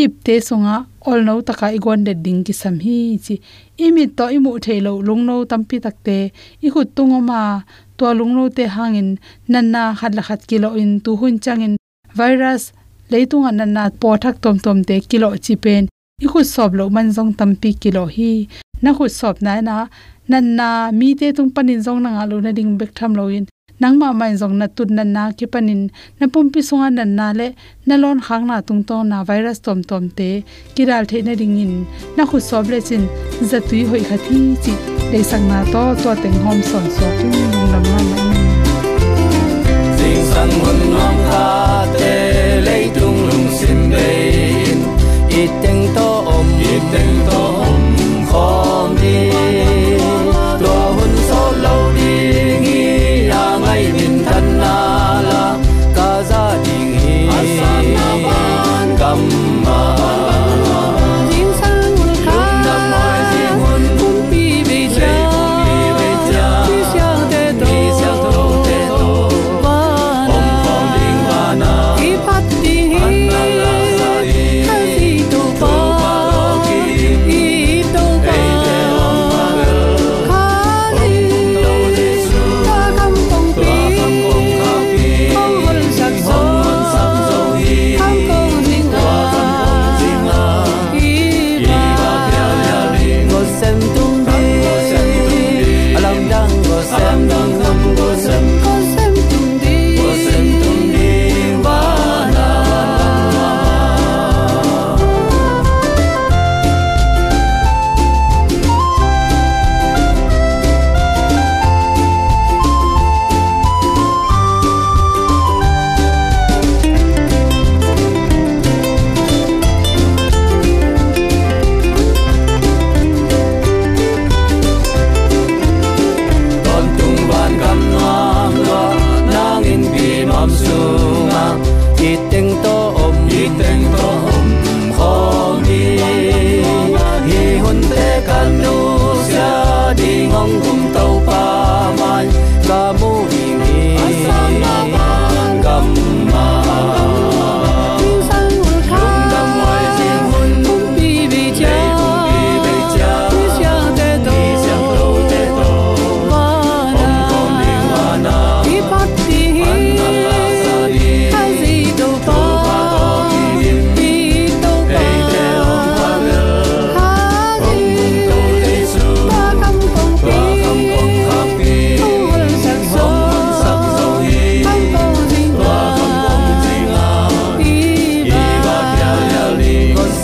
ip 0.00 0.12
te 0.26 0.34
songa 0.48 0.76
ol 1.10 1.20
no 1.26 1.34
taka 1.48 1.66
igon 1.76 2.00
de 2.06 2.12
ding 2.24 2.40
ki 2.46 2.52
sam 2.60 2.76
hi 2.84 2.98
chi 3.24 3.34
imi 3.84 4.04
to 4.16 4.24
imu 4.36 4.50
thelo, 4.64 4.92
lung 5.06 5.22
no 5.28 5.34
tampi 5.50 5.76
takte 5.84 6.16
i 6.66 6.68
khut 6.74 6.88
tungoma 6.96 7.40
to 7.98 8.06
lungno 8.18 8.44
te 8.56 8.64
hangin, 8.74 9.10
nanna 9.52 9.82
khatla 9.98 10.22
khat 10.28 10.40
kilo 10.50 10.68
in 10.82 10.90
tu 11.04 11.10
hun 11.20 11.36
changin, 11.44 11.74
virus, 12.18 12.62
leitunga 13.10 13.50
nanna 13.58 13.82
po 14.00 14.08
thak 14.22 14.36
tom 14.42 14.56
tom 14.64 14.78
te 14.88 14.94
kilo 15.10 15.28
chi 15.44 15.54
pen 15.64 15.84
i 16.24 16.26
khu 16.32 16.40
sob 16.54 16.70
lo 16.78 16.84
man 16.94 17.08
jong 17.16 17.32
tampi 17.38 17.70
kilo 17.82 18.04
hi 18.16 18.30
na 18.82 18.90
khu 18.96 19.04
sob 19.20 19.36
na 19.46 19.52
na, 19.68 19.76
nanna 20.30 20.68
mi 20.98 21.08
te 21.20 21.26
tung 21.36 21.50
panin 21.54 21.80
jong 21.84 22.00
na 22.04 22.10
nga 22.14 22.24
lo 22.30 22.36
na 22.44 22.50
ding 22.58 22.72
bek 22.80 22.90
tham 22.98 23.12
lo 23.18 23.24
in 23.36 23.44
nangma 23.80 24.08
mai 24.20 24.32
jong 24.40 24.56
na 24.60 24.66
tut 24.66 24.90
na 24.90 25.02
na 25.04 25.22
ki 25.38 25.46
panin. 25.52 25.82
Na 26.20 26.26
pumpi 26.32 26.60
songa 26.68 26.88
nan 26.90 27.10
na 27.18 27.26
le 27.38 27.48
na 27.86 27.94
lon 28.02 28.18
khang 28.26 28.46
na 28.46 28.60
tung 28.60 28.82
to 28.88 28.96
na 29.10 29.24
virus 29.28 29.58
tom 29.58 29.82
tom 29.82 30.04
te 30.18 30.44
kiral 30.74 31.04
the 31.10 31.22
na 31.22 31.32
ring 31.40 31.58
in. 31.64 31.86
Na 32.16 32.22
khu 32.30 32.38
sob 32.40 32.66
le 32.72 32.78
chin 32.88 33.04
zatui 33.50 33.80
hoi 33.90 34.02
khathi 34.08 34.38
chi 34.62 34.72
le 35.12 35.20
sang 35.30 35.46
na 35.50 35.58
to 35.72 35.82
to 36.02 36.10
teng 36.22 36.38
hom 36.44 36.58
son 36.70 36.86
so. 36.96 37.06
Tu 37.18 37.26
nong 37.52 37.68
lam 37.72 37.84
na 37.92 37.98
mai. 38.10 38.26
Sing 39.98 40.22
sang 40.30 40.52
hun 40.62 40.80
nong 40.94 41.18
kha 41.28 41.44
te 41.98 42.14
le 42.66 42.78
tung 42.96 43.20
lung 43.28 43.48
sim 43.58 43.80
be 43.92 44.08
i 45.40 45.42
teng 45.62 45.82
to 45.96 46.08
om. 46.36 46.48
I 46.68 46.74
teng 46.92 47.07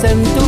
en 0.06 0.22
tu 0.22 0.43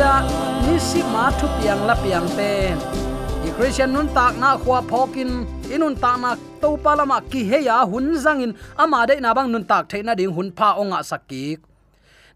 pia 0.00 0.24
ni 0.64 0.80
si 0.80 1.04
ma 1.12 1.28
thu 1.36 1.44
piang 1.60 1.84
la 1.84 1.92
piang 2.02 2.24
te 2.32 2.72
i 3.44 3.48
christian 3.56 3.92
nun 3.92 4.08
tak 4.16 4.32
na 4.40 4.56
khwa 4.62 4.80
phokin 4.90 5.44
inun 5.68 5.92
ta 6.02 6.16
na 6.22 6.30
to 6.62 6.70
palama 6.84 7.20
ki 7.30 7.40
he 7.50 7.58
ya 7.68 7.84
hun 7.90 8.16
zangin 8.24 8.56
ama 8.82 9.04
de 9.08 9.20
na 9.20 9.36
bang 9.36 9.52
nun 9.52 9.64
tak 9.70 9.92
theina 9.92 10.16
ding 10.16 10.32
hun 10.36 10.48
pha 10.58 10.68
onga 10.80 11.00
sakik 11.10 11.60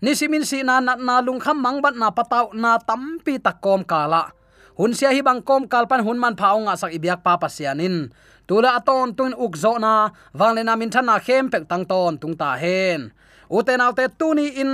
nisimin 0.05 0.45
si 0.51 0.61
na 0.69 0.77
na, 0.87 0.93
na 1.09 1.15
lung 1.27 1.41
kham 1.45 1.57
mang 1.65 1.81
bat 1.85 1.97
na 1.97 2.13
pataw 2.13 2.53
na 2.53 2.77
tampi 2.89 3.35
takom 3.47 3.81
kala 3.91 4.23
hun 4.77 4.93
sia 4.99 5.09
hi 5.17 5.25
bang 5.25 5.41
kom 5.49 5.65
kalpan 5.73 6.05
hun 6.05 6.21
man 6.21 6.37
phaonga 6.41 6.77
sak 6.77 6.93
ibyak 6.97 7.25
pa 7.25 7.41
pasianin 7.41 8.13
tula 8.49 8.77
aton 8.77 9.17
tun 9.17 9.33
ukzo 9.45 9.73
na 9.85 10.13
wangle 10.37 10.63
na 10.69 10.77
min 10.81 10.93
thana 10.95 11.17
khem 11.27 11.49
pek 11.53 11.65
tang 11.71 11.85
ton 11.91 12.13
tung 12.21 12.37
ta 12.41 12.61
hen. 12.61 13.01
Uten 13.57 13.81
autte 13.85 14.05
tuni 14.19 14.47
in 14.63 14.73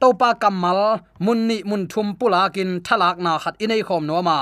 topa 0.00 0.34
kamal, 0.42 1.00
munni 1.20 1.64
mun 1.64 1.86
thum 1.88 2.16
pulakin, 2.18 2.70
thalak 2.86 3.16
na 3.18 3.38
khat 3.42 3.54
inei 3.64 3.82
khom 3.88 4.04
no 4.06 4.22
ma 4.28 4.38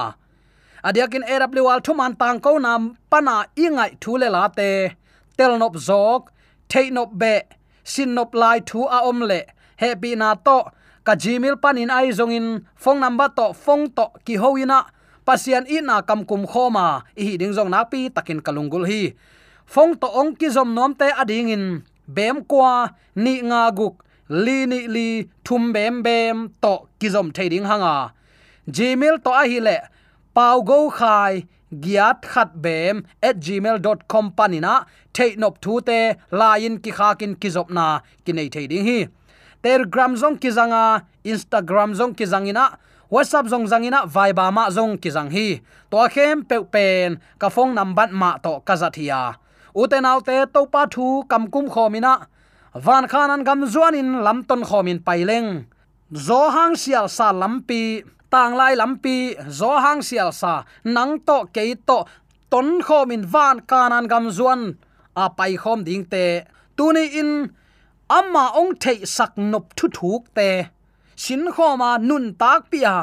adiakin 0.84 1.24
awl 1.24 1.80
thuman 1.80 2.12
tang 2.20 2.38
ko 2.40 2.58
nam, 2.58 2.96
pana 3.10 3.46
ingai 3.56 3.96
thule 4.00 4.28
la 4.28 4.48
te, 4.48 4.92
tel 5.36 5.58
nop 5.58 5.74
zok, 5.88 6.28
thei 6.68 6.90
nop 6.90 7.10
be, 7.20 7.40
sin 7.84 8.14
nop 8.14 8.34
lai 8.34 8.60
thu 8.60 8.84
a 8.96 8.98
om 9.08 9.20
le 9.20 9.40
happy 9.76 10.14
na 10.14 10.34
to, 10.34 10.58
ka 11.06 11.14
jimil 11.16 11.56
panin 11.56 11.90
ai 11.90 12.12
zongin 12.12 12.64
phone 12.76 13.00
number 13.00 13.28
to, 13.36 13.52
phone 13.52 13.88
to 13.96 14.06
ki 14.24 14.36
hoina 14.36 14.84
pasian 15.26 15.64
i 15.68 15.80
na 15.80 16.02
kam 16.02 16.24
kum 16.28 16.44
khoma 16.46 17.02
i 17.16 17.36
ding 17.40 17.54
zong 17.56 17.70
na 17.72 17.84
pi 17.84 18.08
takin 18.12 18.40
kalungul 18.44 18.84
hi. 18.84 19.16
Phong 19.64 19.96
to 19.96 20.06
ong 20.20 20.36
ki 20.36 20.48
zom 20.52 20.76
nom 20.76 20.92
te 20.92 21.08
ading 21.08 21.48
in, 21.48 21.64
bem 22.06 22.44
kwa 22.44 22.92
ni 23.16 23.40
nga 23.40 23.72
guk 23.72 24.03
li 24.28 24.66
ni 24.66 24.86
li 24.88 25.08
thum 25.44 25.72
bem 25.72 26.02
bem 26.02 26.50
to 26.62 26.74
kizom 27.00 27.32
thading 27.32 27.64
hanga. 27.64 28.12
Gmail 28.68 29.22
to 29.24 29.30
a 29.30 29.44
hi 29.50 29.58
le 29.58 29.76
pau 30.34 30.62
go 30.62 30.90
khai 30.90 31.44
giat 31.84 32.22
khat 32.22 32.50
bem 32.62 33.04
at 33.22 33.36
gmail.com 33.44 34.32
panina 34.36 34.74
theinop 35.12 35.60
thu 35.60 35.80
te 35.80 36.00
lain 36.30 36.78
ki 36.78 36.90
kha 36.90 37.14
kin 37.20 37.34
kizop 37.42 37.68
na 37.70 38.00
ki 38.24 38.32
nei 38.32 38.48
thei 38.48 38.66
ding 38.66 38.86
hi. 38.88 38.98
Telegram 39.62 40.12
zong 40.16 40.36
kizanga, 40.42 40.84
instagram 41.24 41.94
zong 41.94 42.14
kizangina 42.18 42.64
whatsapp 43.10 43.46
zong 43.52 43.66
zangina 43.70 44.00
viber 44.14 44.50
ma 44.52 44.64
zong 44.76 44.98
kizang 45.02 45.30
hi. 45.36 45.60
To 45.90 46.08
khem 46.14 46.44
pe 46.48 46.56
pen, 46.72 47.20
ka 47.38 47.48
phone 47.48 47.74
number 47.74 48.08
ma 48.12 48.36
to 48.44 48.60
ka 48.66 48.74
zathia 48.76 49.22
uten 49.74 50.06
autte 50.06 50.46
to 50.54 50.66
pa 50.72 50.86
thu 50.86 51.24
kam 51.28 51.50
khomina 51.50 52.26
van 52.74 53.06
khanan 53.08 53.44
gam 53.44 53.60
zuan 53.66 53.94
in 53.94 54.22
lam 54.26 54.42
ton 54.48 54.62
khomin 54.68 54.98
paileng 55.06 55.66
zo 56.26 56.50
hang 56.54 56.74
sial 56.82 57.06
sa 57.08 57.32
lampi 57.32 58.02
tang 58.30 58.54
lai 58.58 58.74
lampi 58.74 59.34
zo 59.58 59.72
hang 59.84 60.02
sial 60.02 60.30
sa 60.32 60.64
nang 60.84 61.12
to 61.26 61.38
ke 61.54 61.64
to 61.86 61.98
ton 62.50 62.82
khomin 62.86 63.22
van 63.32 63.56
kanan 63.70 64.06
gam 64.12 64.26
zuan. 64.30 64.62
A 65.16 65.26
pai 65.38 65.54
khom 65.62 65.80
ding 65.86 66.04
te 66.12 66.24
tuni 66.76 67.04
in, 67.20 67.30
amma 68.18 68.44
ong 68.60 68.72
thei 68.82 68.98
sak 69.16 69.32
nop 69.52 69.64
thu 69.76 69.86
thuk 69.96 70.22
te. 70.36 70.48
Sin 71.16 71.42
khoma 71.54 71.90
nun 72.08 72.24
tak 72.40 72.60
pia 72.70 72.94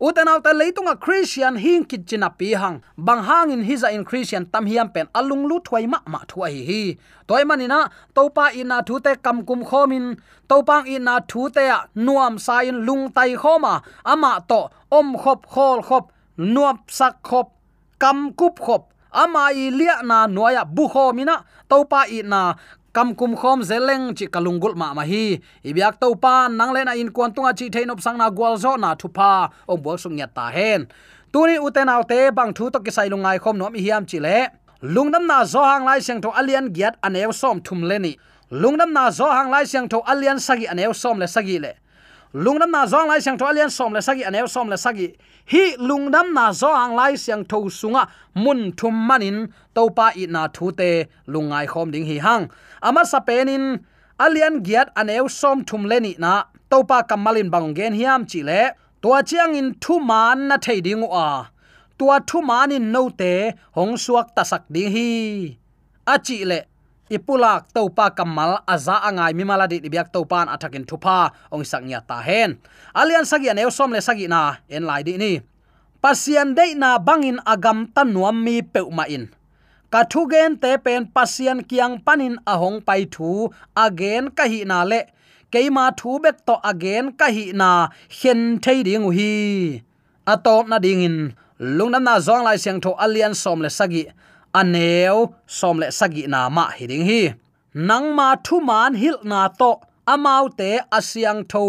uten 0.00 0.28
auta 0.28 0.52
leitunga 0.52 0.94
christian 1.00 1.56
hing 1.56 1.84
kit 1.84 2.06
china 2.06 2.30
pi 2.30 2.54
hang 2.54 2.82
bang 2.96 3.22
hang 3.22 3.50
in 3.50 3.62
hiza 3.64 3.90
in 3.92 4.04
christian 4.04 4.46
tam 4.46 4.66
hiam 4.66 4.88
pen 4.94 5.06
alung 5.14 5.46
lu 5.48 5.60
thwai 5.60 5.86
ma 5.86 5.98
ma 6.06 6.20
thuai 6.28 6.64
hi 6.68 6.98
toy 7.26 7.44
manina 7.44 7.90
topa 8.14 8.52
ina 8.52 8.82
thu 8.82 9.00
te 9.00 9.14
kam 9.16 9.44
kum 9.44 9.64
khomin. 9.64 10.16
Topang 10.48 10.84
ina 10.86 11.20
thu 11.28 11.48
te 11.48 11.72
nuam 11.94 12.38
sain 12.38 12.84
lung 12.86 13.12
tai 13.12 13.34
khoma. 13.36 13.82
Ama 14.04 14.44
to 14.48 14.68
om 14.90 15.16
khop, 15.16 15.46
khol 15.46 15.82
khop 15.82 16.12
nuap 16.38 16.76
sak 16.88 17.14
khop, 17.22 17.48
kam 17.98 18.32
kup 18.32 18.60
khop. 18.60 18.82
Ama 19.12 19.50
i 19.54 19.70
lia 19.70 20.02
na 20.02 20.26
noya 20.26 20.64
bu 20.64 20.88
khomina. 20.88 21.44
Topa 21.68 22.06
ina 22.08 22.54
kam 22.94 23.14
kum 23.18 23.34
khom 23.36 23.60
zeleng 23.70 24.14
chi 24.16 24.26
kalungul 24.34 24.74
ma 24.80 24.94
ma 24.94 25.02
hi. 25.02 25.42
Ibyak 25.64 25.98
to 26.00 26.14
pa, 26.14 26.48
nang 26.48 26.72
lena 26.72 26.94
in 26.94 27.10
kwan 27.10 27.34
tunga 27.34 27.52
chi 27.58 27.66
thein 27.74 27.90
op 27.90 28.00
sang 28.00 28.18
na 28.18 28.30
gwal 28.30 28.54
zo 28.56 28.76
na 28.78 28.94
thu 28.94 29.08
pa. 29.08 29.50
Om 29.66 29.82
bo 29.82 29.96
sung 29.96 30.16
nya 30.16 30.26
ta 30.36 30.46
hen. 30.56 30.86
Tuni 31.32 31.58
uten 31.58 31.88
autte 31.88 32.30
bang 32.36 32.54
thu 32.56 32.70
to 32.70 32.78
ki 32.84 32.90
sai 32.96 33.08
lungai 33.12 33.38
khom 33.42 33.58
nom 33.58 33.74
hiam 33.74 34.06
chi 34.06 34.18
le. 34.26 34.38
Lungnam 34.94 35.26
na 35.26 35.44
zo 35.44 35.62
hang 35.70 35.84
lai 35.84 36.00
seng 36.06 36.20
tho 36.22 36.30
alian 36.40 36.66
giat 36.76 36.94
anew 37.06 37.32
som 37.32 37.60
thum 37.66 37.82
le 37.82 37.98
ni. 37.98 38.12
Lungnam 38.50 38.92
na 38.92 39.10
zo 39.10 39.26
hang 39.36 39.50
lai 39.50 39.64
seng 39.64 39.88
tho 39.88 39.98
alian 40.12 40.38
sagi 40.38 40.66
anew 40.72 40.92
som 40.92 41.18
le 41.18 41.26
sagi 41.26 41.58
le. 41.58 41.72
Lungnam 42.34 42.70
na 42.74 42.82
zong 42.86 43.06
lai 43.06 43.20
siang 43.22 43.38
tho 43.38 43.46
alian 43.46 43.70
som 43.70 43.92
le 43.94 44.02
sagi 44.02 44.24
anew 44.26 44.48
som 44.48 44.68
le 44.68 44.76
sagi. 44.76 45.14
Hi 45.46 45.76
lungnam 45.78 46.34
na 46.34 46.50
zo 46.50 46.66
hang 46.74 46.96
lai 46.98 47.14
siang 47.14 47.44
tho 47.44 47.70
sunga 47.70 48.08
mun 48.34 48.72
thum 48.72 49.06
manin 49.06 49.54
topa 49.72 50.10
i 50.16 50.26
na 50.26 50.48
thu 50.48 50.72
te. 50.72 51.06
Lungai 51.28 51.66
khom 51.70 51.92
ding 51.92 52.04
hi 52.04 52.18
hang 52.18 52.50
ama 52.84 53.02
sapenin 53.08 53.80
alian 54.20 54.60
giat 54.66 54.92
aneu 55.00 55.26
som 55.40 55.64
thum 55.64 55.82
leni 55.90 56.12
na, 56.20 56.44
topa 56.70 56.98
kamalin 57.08 57.48
bangen 57.48 57.96
hiam 57.96 58.22
chi 58.30 58.40
le 58.48 58.62
tua 59.00 59.24
chiang 59.28 59.56
in 59.60 59.68
thu 59.82 59.94
man 60.00 60.38
na 60.48 60.56
thei 60.64 60.78
ding 60.86 61.04
a. 61.04 61.28
Tua 61.98 62.16
thu 62.28 62.38
man 62.48 62.72
in 62.76 62.92
no 62.94 63.02
te, 63.20 63.32
hong 63.76 63.94
suak 64.04 64.34
ta 64.36 64.42
sak 64.50 64.64
ding 64.74 64.90
hi. 64.94 65.10
A 66.12 66.16
chi 66.26 66.44
le 66.50 66.58
ipulak 67.12 67.70
topa 67.74 68.06
kamal 68.16 68.52
aza 68.66 68.96
angai 69.08 69.32
mimala 69.38 69.68
di 69.70 69.78
biak 69.92 70.08
topan 70.14 70.48
athakin 70.54 70.84
thupa, 70.88 71.30
ong 71.52 71.64
saknya 71.70 72.00
ta 72.08 72.18
hen. 72.26 72.50
Alian 72.96 73.24
sagi 73.28 73.52
aneu 73.52 73.70
som 73.70 73.92
le 73.94 74.00
sagi 74.00 74.26
na, 74.26 74.58
en 74.68 74.82
lai 74.88 75.02
di 75.06 75.14
ni. 75.20 75.32
Pasian 76.02 76.52
dei 76.56 76.72
na 76.76 76.98
bangin 77.00 77.38
agam 77.44 77.88
tan 77.94 78.12
nuam 78.12 78.36
mi 78.44 78.60
peuma 78.60 79.04
in 79.08 79.30
ka 79.94 80.02
thu 80.12 80.20
gen 80.32 80.52
te 80.62 80.70
pen 80.84 81.02
pasian 81.14 81.58
kiang 81.70 81.94
panin 82.06 82.34
ahong 82.52 82.78
pai 82.86 83.02
thu 83.14 83.30
again 83.86 84.24
ka 84.36 84.44
hi 84.52 84.60
na 84.70 84.78
le. 84.90 85.00
Keima 85.52 85.84
thu 85.98 86.10
bek 86.24 86.36
to 86.46 86.54
again 86.70 87.06
ka 87.20 87.26
hi 87.36 87.44
na 87.60 87.70
hen 88.18 88.40
thei 88.64 88.78
ding 88.86 89.06
hi. 89.16 89.32
Atop 90.32 90.64
na 90.70 90.76
ding 90.84 91.02
in. 91.08 91.16
Lungnam 91.76 92.02
na 92.06 92.14
zong 92.26 92.42
lai 92.46 92.58
siang 92.62 92.80
tho 92.84 92.90
alian 93.04 93.34
som 93.42 93.58
le 93.64 93.70
sagi. 93.78 94.02
Aneu 94.60 95.18
som 95.58 95.76
le 95.82 95.88
sagi 95.98 96.22
na 96.32 96.40
ma 96.56 96.64
hi 96.76 96.84
ding 96.90 97.06
hi. 97.10 97.22
Nang 97.88 98.06
ma 98.18 98.28
thu 98.46 98.56
man 98.68 98.92
hil 99.02 99.18
na 99.30 99.40
to, 99.60 99.70
amau 100.12 100.44
te 100.58 100.70
asiang 100.98 101.42
tho, 101.52 101.64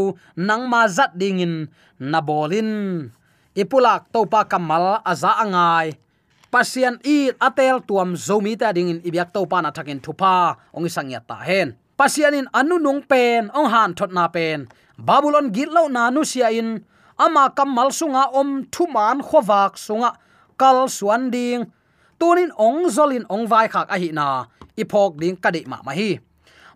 nang 0.48 0.64
ma 0.72 0.82
zat 0.96 1.12
ding 1.22 1.40
in. 1.46 1.56
Na 2.12 2.20
bolin. 2.28 2.72
Ipulak 3.62 4.02
topa 4.14 4.42
kamal 4.52 4.86
aza 5.12 5.32
angai 5.44 5.88
pasian 6.56 6.96
i 7.04 7.36
atel 7.36 7.84
tuam 7.84 8.16
zomi 8.16 8.56
ta 8.56 8.72
ding 8.72 8.88
in 8.88 9.00
ibyak 9.04 9.36
to 9.36 9.44
pa 9.44 9.60
na 9.60 9.76
thakin 9.76 10.00
thupa 10.00 10.56
ong 10.72 10.88
sangya 10.88 11.20
ta 11.20 11.36
hen. 11.44 11.76
Pasian 12.00 12.32
in 12.32 12.48
anu 12.56 12.80
nung 12.80 13.04
pen, 13.04 13.52
ong 13.52 13.68
han 13.68 13.92
thot 13.92 14.16
na 14.16 14.32
pen. 14.32 14.72
Babylon 14.96 15.52
git 15.52 15.68
lo 15.68 15.92
na 15.92 16.08
nu 16.08 16.24
sia 16.24 16.48
in 16.56 16.80
ama 17.20 17.52
kamal 17.52 17.92
sunga 17.92 18.32
om 18.32 18.64
thuman 18.72 19.20
khowak 19.20 19.76
sunga, 19.76 20.16
kal 20.56 20.88
suan 20.88 21.28
ding. 21.28 21.68
Tunin 22.16 22.56
ong 22.56 22.88
zolin 22.88 23.28
ong 23.28 23.44
vai 23.52 23.68
khak 23.68 23.92
a 23.92 24.00
hi 24.00 24.16
na. 24.16 24.48
Ipok 24.80 25.20
ding 25.20 25.36
kadi 25.36 25.68
ma 25.68 25.84
ma 25.84 25.92
hi 25.92 26.24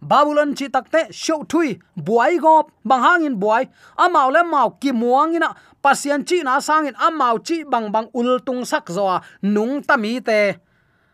babylon 0.02 0.56
chi 0.56 0.68
takte 0.68 1.12
show 1.12 1.44
thui, 1.44 1.80
buai 1.96 2.40
gop 2.40 2.72
bangangin 2.86 3.40
buai 3.40 3.70
amau 3.98 4.32
le 4.32 4.44
mau 4.44 4.70
ki 4.82 4.92
muangina 4.92 5.56
pasian 5.84 6.24
chi 6.28 6.44
na 6.44 6.60
sangin 6.60 6.96
amau 6.96 7.38
chi 7.48 7.64
bang 7.64 7.92
bang 7.92 8.08
ul 8.14 8.40
tung 8.40 8.66
sak 8.66 8.90
zoa, 8.90 9.22
nung 9.42 9.82
tami 9.84 10.22
te. 10.22 10.56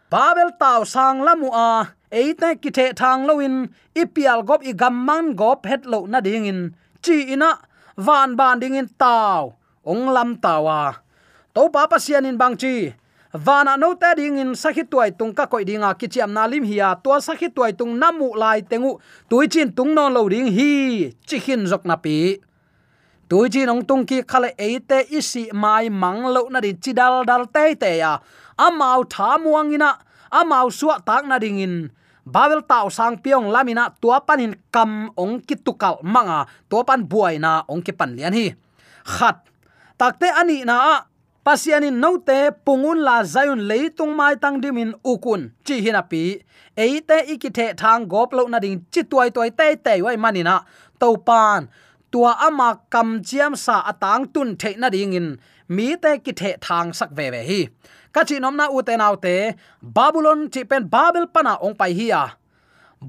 Babel 0.10 0.52
taw 0.60 0.84
sang 0.84 1.22
lamu 1.26 1.50
a 1.52 1.94
eite 2.12 2.62
ki 2.62 2.70
the 2.70 2.94
thang 2.94 3.28
loin 3.28 3.70
ipial 3.96 4.44
gop 4.46 4.62
i 4.64 4.74
gamman 4.74 5.36
gop, 5.36 5.66
het 5.66 5.86
lo 5.86 6.06
na 6.06 6.20
ding 6.22 6.46
in. 6.46 6.76
Chi 7.02 7.34
ina, 7.34 7.52
van 7.98 8.36
ban 8.36 8.60
ding 8.60 8.76
in 8.76 8.90
taw 9.00 9.56
ong 9.86 10.12
lam 10.12 10.36
tawa 10.36 11.00
to 11.56 11.70
pa 11.72 11.88
pasian 11.88 12.28
in 12.28 12.38
bang 12.38 12.56
chi 12.60 12.92
vana 13.36 13.76
no 13.78 13.94
ta 13.96 14.16
ding 14.16 14.40
in 14.40 14.56
sakhi 14.56 14.88
tuai 14.88 15.12
tung 15.12 15.36
ka 15.36 15.46
koi 15.46 15.64
dinga 15.68 15.92
kichiam 16.00 16.32
na 16.32 16.48
lim 16.48 16.64
hiya 16.64 16.96
to 17.04 17.12
sakhi 17.20 17.52
tuai 17.52 17.76
tung 17.76 18.00
namu 18.00 18.32
lai 18.36 18.62
tengu 18.62 19.00
tui 19.30 19.48
chin 19.48 19.72
tung 19.76 19.94
non 19.94 20.14
lo 20.14 20.30
ding 20.30 20.48
hi. 20.48 21.12
Chi 21.28 21.38
jok 21.40 21.84
na 21.86 21.96
pi. 21.96 22.40
Tui 23.30 23.50
chin 23.50 23.70
ong 23.70 23.84
tung 23.84 24.06
ki 24.06 24.24
khale 24.24 24.56
eite 24.58 25.04
isi 25.12 25.50
mai 25.52 25.90
mang 25.90 26.32
lo 26.32 26.48
na 26.50 26.60
di 26.60 26.74
chidal 26.74 27.26
dal 27.26 27.46
te 27.52 27.76
te 27.76 27.98
ya 27.98 28.20
amau 28.58 29.04
tha 29.04 29.38
muangina 29.38 30.00
amau 30.32 30.72
suwa 30.72 31.00
tak 31.04 31.28
na 31.28 31.40
ding 31.40 31.60
in. 31.60 31.76
Babel 32.26 32.66
tau 32.66 32.90
sang 32.90 33.22
piong 33.22 33.54
lamina 33.54 33.94
tua 34.02 34.18
panin 34.18 34.56
kam 34.72 35.12
ong 35.18 35.44
ki 35.46 35.56
tukal 35.66 36.00
manga. 36.02 36.48
Tua 36.70 36.82
pan 36.88 37.04
buai 37.04 37.38
na 37.38 37.62
ong 37.68 37.84
ki 37.86 37.92
pan 37.92 38.16
lian 38.16 38.34
hi. 38.34 38.56
Khat. 39.06 39.44
Takte 40.00 40.28
ani 40.28 40.66
na 40.66 41.06
pasiani 41.46 41.90
note 41.94 42.40
pungun 42.66 43.00
la 43.08 43.22
zayun 43.34 43.62
leitung 43.70 44.14
mai 44.18 44.36
tang 44.44 44.58
dimin 44.64 44.92
ukun. 45.12 45.42
Chi 45.66 45.76
hinapi 45.86 46.24
eite 46.84 47.18
ikithe 47.34 47.66
thang 47.82 48.02
goplo 48.12 48.44
na 48.50 48.58
ding 48.64 48.78
chi 48.94 49.02
tuai 49.12 49.30
tuai 49.36 49.50
te 49.60 49.68
te 49.86 49.94
wai 50.06 50.18
manina 50.24 50.56
to 51.00 51.10
pan 51.28 51.62
tua 52.12 52.32
ama 52.48 52.70
kam 52.94 53.10
chiam 53.28 53.54
sa 53.66 53.76
atang 53.92 54.24
tun 54.34 54.50
the 54.62 54.70
na 54.82 54.90
ding 54.90 55.14
in. 55.14 55.28
Mi 55.76 55.88
te 56.04 56.12
ki 56.26 56.32
the 56.40 56.50
thang 56.66 56.94
sak 56.98 57.10
ve 57.18 57.26
ve 57.34 57.42
hi. 57.50 57.60
Ka 58.14 58.22
chi 58.28 58.36
nom 58.40 58.56
na 58.60 58.66
u 58.76 58.82
te 58.88 58.94
nau 58.98 59.16
te, 59.26 59.36
babylon 59.96 60.50
chi 60.54 60.62
pen 60.70 60.84
babel 60.94 61.26
pana 61.34 61.54
ong 61.66 61.76
pai 61.80 61.94
hi 62.00 62.08
a. 62.24 62.26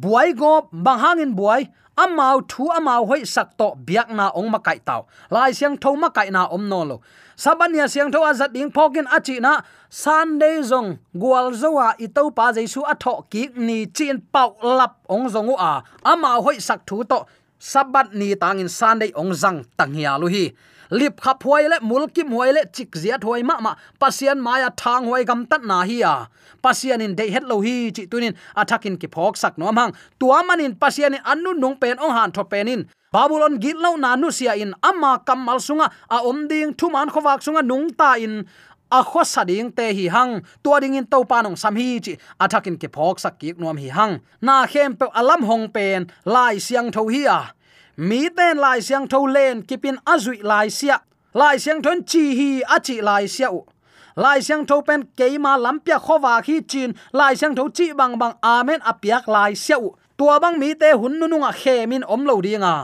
Buai 0.02 0.28
go 0.40 0.52
bangangin 0.84 1.32
buai 1.38 1.62
amau 1.96 2.40
thu 2.48 2.68
amau 2.68 3.06
hoi 3.08 3.24
sak 3.24 3.56
to 3.58 3.74
biak 3.86 4.08
na 4.10 4.28
ong 4.38 4.50
ma 4.50 4.58
kai 4.58 4.78
tau. 4.78 5.06
Lai 5.30 5.52
siang 5.52 5.76
tho 5.76 5.96
ma 5.96 6.08
kai 6.08 6.28
na 6.30 6.46
om 6.46 6.68
no 6.68 6.84
lo. 6.84 6.96
Sabania 7.36 7.88
siang 7.88 8.10
tho 8.12 8.20
azat 8.24 8.52
ding 8.52 8.70
phokin 8.70 9.06
achi 9.16 9.40
na 9.40 9.60
sunday 9.90 10.60
zong 10.70 10.98
gwal 11.14 11.52
zowa 11.52 11.88
i 11.98 12.06
to 12.06 12.30
pa 12.30 12.52
jaisu 12.52 12.80
a 12.92 12.94
tho 12.94 13.24
ki 13.30 13.42
ni 13.56 13.86
chin 13.86 14.20
pau 14.32 14.56
lap 14.62 14.92
ong 15.08 15.28
zongu 15.28 15.56
a. 15.58 15.82
Amau 16.04 16.42
hoi 16.44 16.58
sak 16.58 16.80
thu 16.86 17.04
to 17.04 17.24
sabat 17.58 18.12
ni 18.12 18.34
tangin 18.36 18.68
sunday 18.68 19.10
ong 19.16 19.32
zang 19.32 19.64
tanghia 19.78 20.20
lu 20.20 20.28
hi 20.28 20.52
lip 20.90 21.20
khap 21.20 21.42
huai 21.42 21.68
le, 21.68 21.78
mul 21.82 22.08
kim 22.08 22.28
huai 22.28 22.52
le, 22.52 22.62
chik 22.72 22.90
zia 22.96 23.18
thoi 23.18 23.42
ma 23.42 23.60
ma. 23.60 23.74
Pasian 24.00 24.38
maya 24.40 24.70
thang 24.76 25.06
huai 25.06 25.24
gam 25.26 25.46
tat 25.46 25.62
na 25.64 25.84
hi 25.84 26.00
ya 26.00 26.26
pasian 26.66 27.00
in 27.00 27.14
dei 27.14 27.30
het 27.30 27.44
lo 27.50 27.60
hi, 27.60 27.90
chi 27.96 28.02
tunin 28.10 28.34
attacking 28.56 28.96
ki 29.00 29.08
phok 29.14 29.36
sak 29.42 29.58
no 29.58 29.72
mang 29.78 29.92
tua 30.18 30.42
manin 30.48 30.74
pasian 30.82 31.14
in 31.16 31.22
anu 31.32 31.50
nung 31.62 31.76
pen 31.82 31.96
ong 32.04 32.14
han 32.16 32.30
tho 32.36 32.42
penin 32.52 32.80
babylon 33.12 33.54
git 33.62 33.76
lo 33.84 33.90
na 34.04 34.10
nu 34.16 34.30
sia 34.38 34.52
in 34.62 34.72
amma 34.82 35.12
kamal 35.26 35.58
sunga, 35.66 35.86
a 36.10 36.18
om 36.30 36.48
ding 36.50 36.74
thu 36.78 36.90
man 36.94 37.08
khowak 37.08 37.40
sunga 37.46 37.62
nung 37.70 37.88
ta 38.00 38.14
in. 38.26 38.46
A 38.98 39.02
kho 39.02 39.22
sading 39.34 39.70
te 39.76 39.86
hi 39.96 40.06
hang, 40.14 40.32
tua 40.62 40.80
ding 40.80 40.94
in 40.94 41.06
to 41.12 41.18
pa 41.30 41.42
nong 41.42 41.56
sam 41.62 41.74
hi 41.80 41.98
chi 42.04 42.12
attacking 42.44 42.78
ki 42.82 42.88
phok 42.96 43.18
sak 43.18 43.34
ki 43.40 43.48
nom 43.58 43.76
hi 43.82 43.88
hang. 43.98 44.14
Na 44.46 44.66
khem 44.72 44.94
pe 45.00 45.06
alam 45.20 45.42
hong 45.42 45.66
pen, 45.74 46.06
lai 46.24 46.54
siang 46.66 46.92
tho 46.94 47.02
hi 47.08 47.22
ya 47.26 47.38
mi 47.96 48.28
ten 48.28 48.58
lai 48.58 48.80
siang 48.80 49.08
tho 49.08 49.24
len 49.26 49.62
kipin 49.62 49.96
azui 50.04 50.42
lai 50.42 50.68
sia 50.68 51.00
lai 51.36 51.56
siang 51.58 51.82
thon 51.82 52.04
chi 52.04 52.34
hi 52.38 52.50
achi 52.64 53.00
lai 53.00 53.26
sia 53.28 53.48
u. 53.52 53.64
Lai 54.16 54.40
siang 54.40 54.64
tho 54.66 54.80
pen 54.80 55.02
keima 55.16 55.56
lampia 55.60 55.98
khowa 56.00 56.40
khi 56.44 56.60
chin. 56.60 56.92
Lai 57.12 57.36
siang 57.36 57.54
tho 57.56 57.68
chi 57.68 57.92
bang 57.92 58.18
bang 58.18 58.34
amen 58.42 58.80
apiak 58.80 59.28
lai 59.28 59.54
sia 59.54 59.76
u. 59.76 59.96
Tua 60.16 60.40
bang 60.40 60.58
mi 60.58 60.74
te 60.74 60.92
hun 60.92 61.20
nu 61.20 61.36
nga 61.36 61.52
khemin 61.52 62.02
om 62.08 62.24
lo 62.24 62.40
dinga 62.40 62.76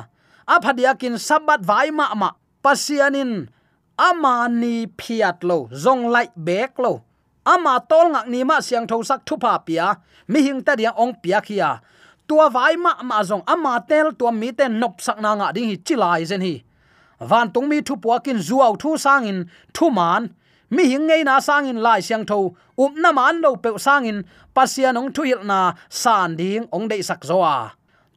a 0.46 0.55
phadiakin 0.61 1.16
sabat 1.18 1.61
vai 1.64 1.90
ma 1.90 2.14
ma. 2.14 2.31
Pasianin 2.64 3.48
ama 3.96 4.48
ni 4.48 4.87
phiat 4.98 5.44
lo 5.48 5.68
zong 5.72 6.12
lai 6.12 6.29
bek 6.37 6.77
lo 6.79 7.01
ama 7.44 7.81
tol 7.88 8.12
ngak 8.12 8.27
ni 8.29 8.44
ma 8.44 8.61
siang 8.61 8.87
tho 8.87 9.03
sak 9.03 9.25
thupa 9.25 9.59
pia. 9.66 9.96
Mi 10.29 10.40
hing 10.42 10.61
ta 10.61 10.77
dia 10.77 10.92
ong 10.92 11.14
pia 11.22 11.40
khia 11.40 11.81
tua 12.33 12.49
vai 12.49 12.77
ma 12.81 12.92
ma 13.05 13.21
zong 13.21 13.45
ama 13.45 13.85
tel 13.88 14.09
tua 14.18 14.33
mi 14.33 14.49
ten 14.59 14.81
nop 14.81 14.95
sak 15.05 15.18
na 15.21 15.31
nga 15.37 15.53
ding 15.55 15.68
hi 15.71 15.77
chilai 15.87 16.25
zen 16.31 16.40
hi. 16.40 16.55
Van 17.21 17.53
tung 17.53 17.68
mi 17.68 17.79
thu 17.87 17.95
puakin 18.03 18.40
zuaw 18.49 18.73
thu 18.83 18.90
sangin 19.05 19.38
thu 19.77 19.87
man. 19.99 20.23
Mi 20.75 20.83
hing 20.90 21.05
ngei 21.09 21.23
na 21.29 21.35
sangin 21.49 21.79
lai 21.85 22.01
siang 22.07 22.25
tho. 22.31 22.38
Um 22.83 22.92
na 23.03 23.12
man 23.12 23.45
lo 23.45 23.51
pe 23.64 23.71
sangin 23.87 24.18
pasian 24.57 24.97
ong 25.01 25.11
thu 25.14 25.23
hil 25.29 25.42
na 25.51 25.59
san 26.03 26.37
ding 26.40 26.64
ong 26.77 26.88
dei 26.90 27.03
sak 27.09 27.21
zoa 27.29 27.57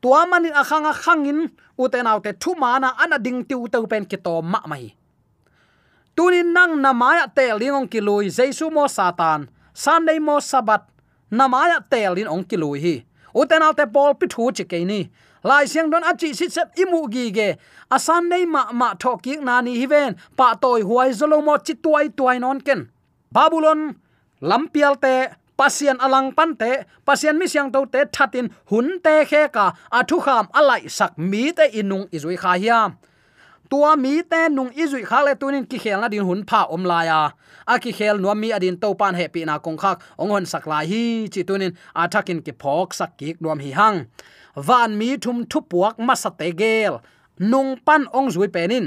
tua 0.01 0.21
manin 0.30 0.56
akhanga 0.62 0.93
khangin 1.04 1.39
uten 1.84 2.08
autte 2.12 2.32
thu 2.41 2.51
mana 2.63 2.89
ana 3.04 3.17
ding 3.25 3.43
tiu 3.49 3.67
to 3.73 3.80
pen 3.91 4.06
ki 4.12 4.17
to 4.25 4.36
ma 4.41 4.60
mai. 4.71 4.86
Tunin 6.15 6.49
nang 6.56 6.73
na 6.84 6.91
maya 7.01 7.28
tel 7.38 7.60
ding 7.60 7.75
ong 7.80 7.88
ki 7.91 7.99
lui 8.08 8.32
jesu 8.38 8.65
mo 8.75 8.88
satan. 8.88 9.51
Sunday 9.84 10.19
mo 10.28 10.39
sabat. 10.39 10.84
Na 11.38 11.45
maya 11.54 11.78
tel 11.91 12.15
din 12.15 12.32
ong 12.32 12.45
ki 12.49 12.58
lui 12.63 12.80
hi 12.86 12.95
uten 13.39 13.62
alte 13.67 13.86
bol 13.95 14.13
pi 14.19 14.26
thu 14.34 14.43
chi 14.58 14.63
ke 14.71 14.80
ni. 14.91 15.02
Lai 15.50 15.65
siang 15.71 15.89
don 15.91 16.04
achi 16.10 16.34
sit 16.34 16.52
sep 16.56 16.67
imu 16.84 17.00
gi 17.13 17.26
ge. 17.38 17.50
Asan 17.95 18.30
nei 18.32 18.45
ma 18.54 18.62
ma 18.80 18.89
thok 19.02 19.17
ki 19.26 19.34
na 19.48 19.62
ni 19.62 19.74
hi 19.80 19.86
ven. 19.93 20.12
Pa 20.38 20.48
toy 20.63 20.82
huai 20.89 21.10
zolomo 21.19 21.56
chi 21.65 21.74
tuai 21.84 22.06
tuai 22.17 22.38
non 22.39 22.60
ken. 22.67 22.82
Babylon 23.36 23.82
lampial 24.50 24.95
te 25.04 25.15
pasian 25.60 25.98
alang 26.06 26.30
pan 26.38 26.56
te 26.62 26.71
pasian 27.08 27.36
mi 27.39 27.48
siang 27.54 27.69
to 27.74 27.86
te 27.93 28.02
thatin 28.15 28.48
hun 28.69 28.88
te 29.06 29.15
khe 29.30 29.41
ka. 29.56 29.65
Athu 30.00 30.17
kham 30.26 30.45
alai 30.60 30.82
sak 30.98 31.12
mi 31.32 31.43
te 31.58 31.65
inung 31.80 32.06
izui 32.15 32.38
kha 32.43 32.54
hiam 32.63 32.89
tua 33.69 33.95
mi 33.95 34.21
te 34.32 34.49
nung 34.49 34.71
izui 34.84 35.04
kha 35.10 35.19
le 35.25 35.34
tunin 35.41 35.65
ki 35.69 35.78
khel 35.84 35.99
na 36.01 36.08
din 36.08 36.25
hun 36.28 36.41
pha 36.49 36.62
om 36.75 36.84
la 36.91 36.99
ya 37.10 37.19
a 37.67 37.80
ki 37.84 37.91
khel 37.97 38.17
no 38.21 38.34
mi 38.41 38.51
adin 38.58 38.78
to 38.82 38.93
pan 38.99 39.15
he 39.15 39.28
pi 39.28 39.41
na 39.45 39.58
kong 39.65 39.78
khak, 39.78 39.97
ong 40.21 40.30
hon 40.30 40.45
sak 40.45 40.65
lai 40.71 40.86
hi 40.91 41.04
chi 41.34 41.41
tunin 41.47 41.73
athakin 42.01 42.39
ki 42.45 42.54
phok 42.62 42.93
sak 42.99 43.17
ki 43.17 43.36
nom 43.41 43.60
hi 43.60 43.71
hang. 43.80 43.97
Van 44.67 44.97
mi 44.99 45.17
thum 45.17 45.38
thu 45.51 45.60
puak 45.71 45.95
ma 46.08 46.15
sa 46.15 46.30
te 46.30 46.47
gel. 46.62 46.93
Nung 47.39 47.71
pan 47.86 48.01
ong 48.17 48.30
zui 48.36 48.47
penin 48.56 48.86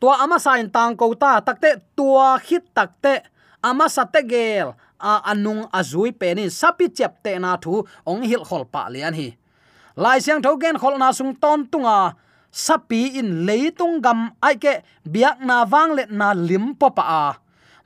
tua 0.00 0.14
ama 0.24 0.38
sain 0.40 0.68
tang 0.72 0.96
ko 0.96 1.14
ta 1.22 1.40
takte 1.46 1.70
tua 1.96 2.40
hit 2.46 2.64
takte 2.76 3.14
ama 3.62 3.86
sa 3.88 4.04
te 4.04 4.20
gel. 4.32 4.68
A 5.00 5.12
anung 5.32 5.64
azui 5.72 6.12
penin 6.12 6.50
sapi 6.50 6.86
chep 6.96 7.12
te 7.24 7.32
na 7.38 7.56
thu 7.56 7.84
ong 8.10 8.22
hil 8.28 8.44
khol 8.48 8.64
pa 8.72 8.88
lian 8.92 9.14
hi. 9.14 9.28
Lai 9.96 10.18
siang 10.24 10.42
tho 10.44 10.56
gen 10.62 10.76
khol 10.80 10.96
na 10.98 11.12
sung 11.12 11.32
ton 11.42 11.64
tunga 11.72 12.16
sapi 12.50 13.18
in 13.18 13.46
leitung 13.46 14.02
gam 14.02 14.34
aike 14.42 14.82
biak 15.06 15.38
na 15.40 15.64
wang 15.64 15.94
le 15.94 16.04
na 16.10 16.34
lim 16.34 16.74
popa 16.74 17.02
a. 17.02 17.24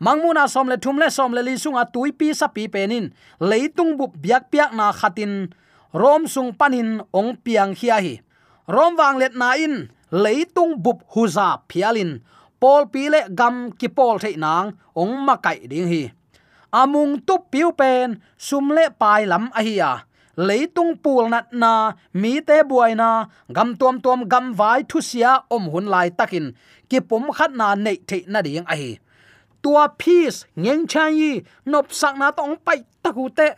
Mangmuna 0.00 0.48
som 0.48 0.68
le 0.68 0.77
thum 0.77 0.98
le 0.98 1.09
som 1.09 1.33
le 1.33 1.42
li 1.42 1.55
a 1.55 1.85
tui 1.87 2.12
pi 2.12 2.35
sapi 2.35 2.68
penin. 2.68 3.12
Leitung 3.40 3.96
bu 3.96 4.09
biak 4.09 4.50
piak 4.50 4.74
na 4.74 4.92
khatin. 4.92 5.53
Rom 5.94 6.27
sung 6.27 6.53
panin 6.53 7.00
ong 7.12 7.37
piang 7.37 7.72
hia 7.74 8.00
hi. 8.00 8.20
Rom 8.66 8.96
wang 8.96 9.18
let 9.18 9.35
na 9.35 9.55
in. 9.55 9.88
Leitung 10.11 10.83
bup 10.83 11.05
huza 11.14 11.62
phialin. 11.68 12.20
Pol 12.61 12.87
pi 12.92 13.09
le 13.09 13.29
gam 13.31 13.72
ki 13.72 13.88
pol 13.88 14.18
thei 14.18 14.37
nang 14.37 14.74
ong 14.96 15.14
ma 15.27 15.37
kai 15.37 15.66
ding 15.70 15.88
hi. 15.88 16.12
Amung 16.72 17.22
tu 17.22 17.38
piu 17.50 17.70
pen 17.72 18.18
sum 18.37 18.74
le 18.74 18.90
pai 18.90 19.27
lam 19.27 19.50
a 19.55 19.62
hi 19.62 19.79
a 19.79 19.92
leitung 20.37 20.97
pul 21.03 21.29
nat 21.29 21.53
na 21.53 21.92
mi 22.12 22.40
te 22.40 22.62
buai 22.62 22.94
na 22.94 23.27
gam 23.57 23.77
tuam 23.77 24.01
tuam 24.01 24.29
gam 24.29 24.55
vai 24.55 24.83
thu 24.88 25.01
sia 25.01 25.33
om 25.51 25.64
hun 25.73 25.87
lai 25.87 26.11
takin. 26.11 26.53
Ki 26.88 27.01
pom 27.01 27.31
khat 27.37 27.51
na 27.53 27.75
nei 27.75 27.97
the 28.09 28.25
na 28.27 28.42
ding 28.42 28.66
a 28.73 28.75
hi. 28.77 28.99
Tua 29.62 29.88
peace 30.01 30.47
ngeng 30.57 30.87
chang 30.87 31.14
yi 31.20 31.42
nop 31.66 31.87
sak 31.92 32.14
na 32.18 32.31
tong 32.31 32.57
pai 32.66 32.79
takute 33.03 33.49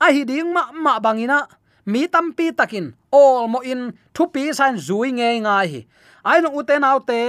a 0.00 0.06
hi 0.14 0.24
ding 0.24 0.52
ma 0.52 0.62
ma 0.72 0.98
bangina 1.04 1.38
mi 1.86 2.08
tampi 2.08 2.46
takin. 2.58 2.86
All 3.10 3.48
mo 3.48 3.58
in 3.60 3.92
thu 4.14 4.26
pi 4.34 4.52
san 4.52 4.74
zui 4.86 5.08
nge 5.18 5.28
ngai 5.44 5.66
hi. 5.72 5.80
Ai 6.24 6.38
no 6.40 6.48
uten 6.58 6.84
autte 6.84 7.20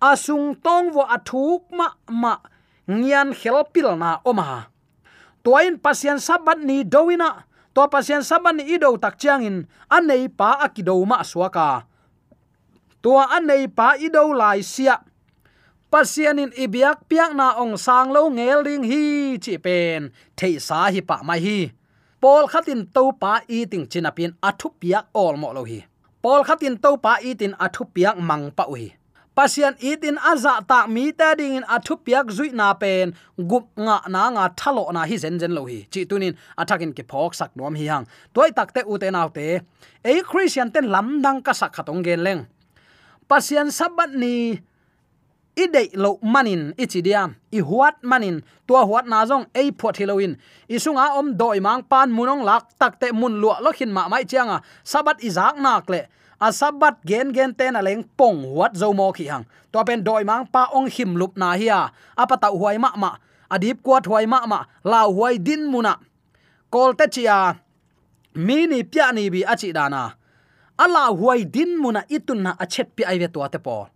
asung 0.00 0.54
tong 0.64 0.94
wo 0.94 1.02
athuk 1.02 1.62
ma 1.78 1.86
ma 2.06 2.34
ngian 2.88 3.34
helpil 3.36 3.98
na 4.00 4.22
oma 4.24 4.70
toin 5.42 5.76
pasien 5.80 6.18
sabat 6.20 6.60
ni 6.60 6.84
doina 6.84 7.47
to 7.74 7.82
pasien 7.92 8.22
sabat 8.24 8.54
ni 8.56 8.64
ido 8.74 8.90
tak 8.96 9.16
chiang 9.20 9.42
in 9.44 9.56
anei 9.90 10.28
pa 10.28 10.58
akido 10.60 10.96
ma 11.06 11.22
suaka. 11.24 11.84
Tua 13.02 13.30
anei 13.36 13.68
pa 13.70 13.94
ido 13.96 14.32
lai 14.34 14.62
sia. 14.62 15.00
Pasianin 15.88 16.52
ibiak 16.52 17.08
piak 17.08 17.32
na 17.32 17.56
ong 17.56 17.80
sang 17.80 18.12
lo 18.12 18.28
ngel 18.28 18.60
ring 18.60 18.84
hi 18.84 19.38
chi 19.40 19.56
pen, 19.56 20.12
thei 20.36 20.60
sa 20.60 20.92
hi 20.92 21.00
pa 21.00 21.24
mai 21.24 21.40
hi. 21.40 21.58
Pol 22.20 22.44
khatin 22.50 22.90
to 22.92 23.14
pa 23.16 23.40
i 23.48 23.64
ting 23.70 23.86
chinapin 23.88 24.36
athu 24.42 24.68
piak 24.80 25.08
ol 25.14 25.40
mo 25.40 25.48
lo 25.56 25.64
hi. 25.64 25.80
Pol 26.20 26.44
khatin 26.44 26.76
to 26.82 27.00
pa 27.00 27.16
i 27.24 27.32
tin 27.38 27.56
athu 27.56 27.88
piak 27.94 28.20
mang 28.20 28.50
pa 28.52 28.68
hi 28.68 28.97
pasian 29.38 29.78
itin 29.78 30.18
aza 30.18 30.58
ta 30.66 30.90
mi 30.90 31.14
ta 31.14 31.38
ding 31.38 31.62
in 31.62 31.64
athu 31.70 31.94
piak 31.94 32.26
zui 32.34 32.50
na 32.50 32.74
pen. 32.74 33.14
Gup 33.38 33.70
nga 33.78 34.02
na 34.10 34.22
nga 34.34 34.44
thalo 34.58 34.90
na 34.90 35.06
hi 35.06 35.14
zen 35.14 35.38
zen 35.38 35.54
lo 35.54 35.62
hi. 35.70 35.86
Chi 35.92 36.02
tunin 36.10 36.34
athakin 36.58 36.90
ke 36.90 37.06
phok 37.06 37.38
sak 37.38 37.54
nom 37.54 37.78
hi 37.78 37.86
hang. 37.86 38.04
Toy 38.34 38.50
takte 38.50 38.82
u 38.82 38.98
te 38.98 39.14
naw 39.14 39.30
te. 39.30 39.62
E 40.02 40.12
christian 40.26 40.74
ten 40.74 40.90
lam 40.90 41.22
dang 41.22 41.38
ka 41.46 41.54
sak 41.54 41.70
khatong 41.76 42.02
gen 42.02 42.26
leng. 42.26 42.42
Pasian 43.30 43.70
sabat 43.70 44.10
ni 44.10 44.58
ide 45.54 45.82
lo 45.94 46.18
manin 46.34 46.74
i 46.74 46.84
diam. 46.90 47.38
I 47.54 47.62
huat 47.62 48.02
manin. 48.02 48.42
Tua 48.66 48.82
huat 48.90 49.06
na 49.06 49.22
jong 49.22 49.46
ei 49.54 49.70
phot 49.70 50.02
hiloin 50.02 50.34
i 50.66 50.82
sunga 50.82 51.14
om 51.14 51.38
doi 51.38 51.62
mang 51.62 51.86
pan 51.86 52.10
munong 52.10 52.42
lak 52.42 52.74
takte 52.74 53.14
mun 53.14 53.38
lu 53.38 53.54
lo 53.64 53.70
khin 53.70 53.94
ma 53.94 54.10
mai 54.10 54.26
chianga 54.26 54.58
sabat 54.82 55.22
izak 55.22 55.62
nak 55.62 55.86
le 55.86 56.02
asabat 56.40 56.54
sabat 56.54 56.94
gen 57.04 57.32
gen 57.34 57.54
ten 57.54 57.74
aleng 57.74 57.84
leng 57.84 58.02
pong 58.16 58.54
wat 58.54 58.72
zo 58.74 58.92
mo 58.92 59.12
khi 59.12 59.26
hang. 59.26 59.44
To 59.72 59.84
pen 59.84 60.04
doi 60.04 60.24
mang 60.24 60.46
pa 60.46 60.70
ong 60.72 60.88
him 60.90 61.16
lup 61.16 61.36
na 61.36 61.52
hi 61.58 61.68
a. 61.68 61.90
Apa 62.16 62.36
ta 62.36 62.48
huai 62.48 62.78
ma 62.78 62.90
ma. 62.96 63.10
Adip 63.50 63.82
kwat 63.82 64.06
huai 64.06 64.26
ma 64.26 64.46
ma. 64.46 64.64
La 64.84 65.04
huai 65.06 65.38
din 65.38 65.66
muna 65.72 65.98
kol 66.70 66.92
te 66.94 67.06
chia 67.14 67.54
mi 68.34 68.66
ni 68.66 68.82
pya 68.82 69.12
ni 69.12 69.30
bi 69.30 69.40
achi 69.52 69.72
dana 69.72 70.02
ala 70.78 71.02
huai 71.18 71.44
din 71.54 71.80
muna 71.82 72.04
itun 72.16 72.40
na 72.44 72.50
achet 72.62 72.88
pi 72.96 73.02
ai 73.04 73.18
ve 73.18 73.28
to 73.34 73.40
te 73.52 73.58
po 73.58 73.88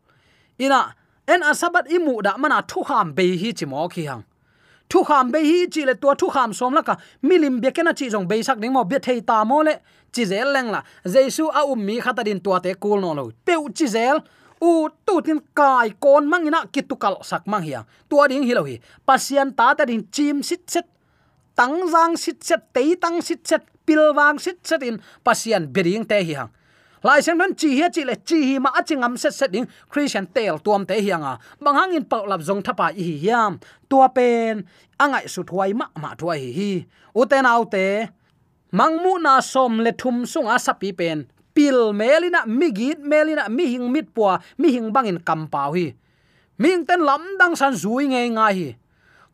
ina, 0.58 0.94
en 1.26 1.40
asabat 1.42 1.86
imu 1.96 2.22
da 2.22 2.36
mana 2.36 2.62
thu 2.70 2.82
ham 2.88 3.12
be 3.16 3.24
hi 3.40 3.52
chi 3.58 3.66
mo 3.66 3.88
khi 3.88 4.06
hang. 4.10 4.24
Thu 4.90 5.02
ham 5.08 5.30
be 5.32 5.38
hi 5.48 5.66
chi 5.72 5.82
le 5.88 5.94
to 5.94 6.14
thu 6.20 6.28
ham 6.34 6.52
som 6.52 6.74
la 6.74 6.82
ka. 6.82 6.94
Milim 7.22 7.60
be 7.62 7.70
kena 7.76 7.92
chi 7.98 8.06
jong 8.12 8.26
be 8.28 8.42
sak 8.42 8.58
ding 8.60 8.72
mo. 8.72 8.84
Be 8.84 8.98
thei 8.98 9.20
ta 9.20 9.44
mo 9.44 9.62
le 9.62 9.74
chi 10.12 10.24
zel 10.24 10.52
leng 10.52 10.70
la. 10.70 10.82
Jesu 11.04 11.48
a 11.48 11.64
um 11.64 11.80
mi 11.84 12.00
khata 12.00 12.22
din 12.24 12.40
tua 12.40 12.60
te 12.60 12.74
kul 12.74 13.00
no 13.00 13.14
lo. 13.14 13.30
Pe 13.44 13.54
chi 13.74 13.86
zel 13.86 14.20
u 14.60 14.88
tu 15.06 15.20
tin 15.22 15.40
kai 15.54 15.90
kon 16.00 16.28
mangina 16.28 16.66
kitukal 16.72 17.24
sak 17.24 17.46
mang 17.46 17.62
hiang 17.62 17.84
tua 18.08 18.28
ding 18.28 18.42
hi 18.42 18.54
lo 18.54 18.64
hi. 18.64 18.80
Pasian 19.06 19.52
ta 19.56 19.74
ta 19.74 19.84
din 19.84 20.06
chim 20.12 20.42
sit 20.42 20.70
set. 20.70 20.86
Tang 21.54 21.84
jang 21.92 22.16
sit 22.16 22.44
set, 22.44 22.72
tei 22.72 22.96
tang 22.96 23.20
sit 23.20 23.46
set 23.46 23.62
pilwang 23.86 24.40
sit 24.40 24.66
set 24.66 24.82
in. 24.82 25.00
Pasian 25.24 25.66
bering 25.72 26.04
te 26.04 26.22
hi 26.24 26.34
hang 26.34 26.52
lai 27.02 27.20
sang 27.20 27.38
don 27.38 27.54
chi 27.54 27.68
hi 27.78 27.90
chi 27.90 28.04
le 28.06 28.14
chi 28.28 28.38
hi 28.48 28.58
ma 28.58 28.70
achingam 28.78 29.18
set 29.18 29.34
set 29.34 29.50
ding. 29.50 29.66
Christian 29.90 30.26
tel 30.26 30.58
tuam 30.58 30.86
te 30.86 30.94
hianga 31.02 31.38
banghang 31.60 31.94
in 31.98 32.04
pau 32.04 32.26
lap 32.26 32.40
zong 32.40 32.62
thapa 32.62 32.92
hi 32.94 33.18
hiam 33.22 33.58
tua 33.90 34.08
pen, 34.08 34.64
angai 34.98 35.26
su 35.28 35.42
thuai 35.42 35.74
ma 35.74 35.86
ma 35.98 36.14
thuai 36.14 36.38
hi 36.38 36.52
hi. 36.58 36.86
Uten 37.14 37.46
autte 37.46 38.08
mangmu 38.72 39.20
na 39.20 39.40
som 39.40 39.78
le 39.84 39.92
thum 39.92 40.26
sung 40.26 40.48
a 40.48 40.56
sapi 40.58 40.90
pen. 40.96 41.28
Pil 41.52 41.92
melina 41.92 42.48
migit 42.48 42.98
melina, 43.04 43.48
mi 43.48 43.68
hing 43.68 43.92
mit 43.92 44.08
puwa 44.16 44.40
mi 44.56 44.72
hing 44.72 44.88
bangin 44.88 45.20
kampau 45.20 45.76
hi 45.76 45.92
ming 46.56 46.86
ten 46.88 47.04
lam 47.04 47.20
dang 47.36 47.52
san 47.52 47.76
zui 47.76 48.08
nge 48.08 48.22
nga 48.32 48.48
hi. 48.56 48.72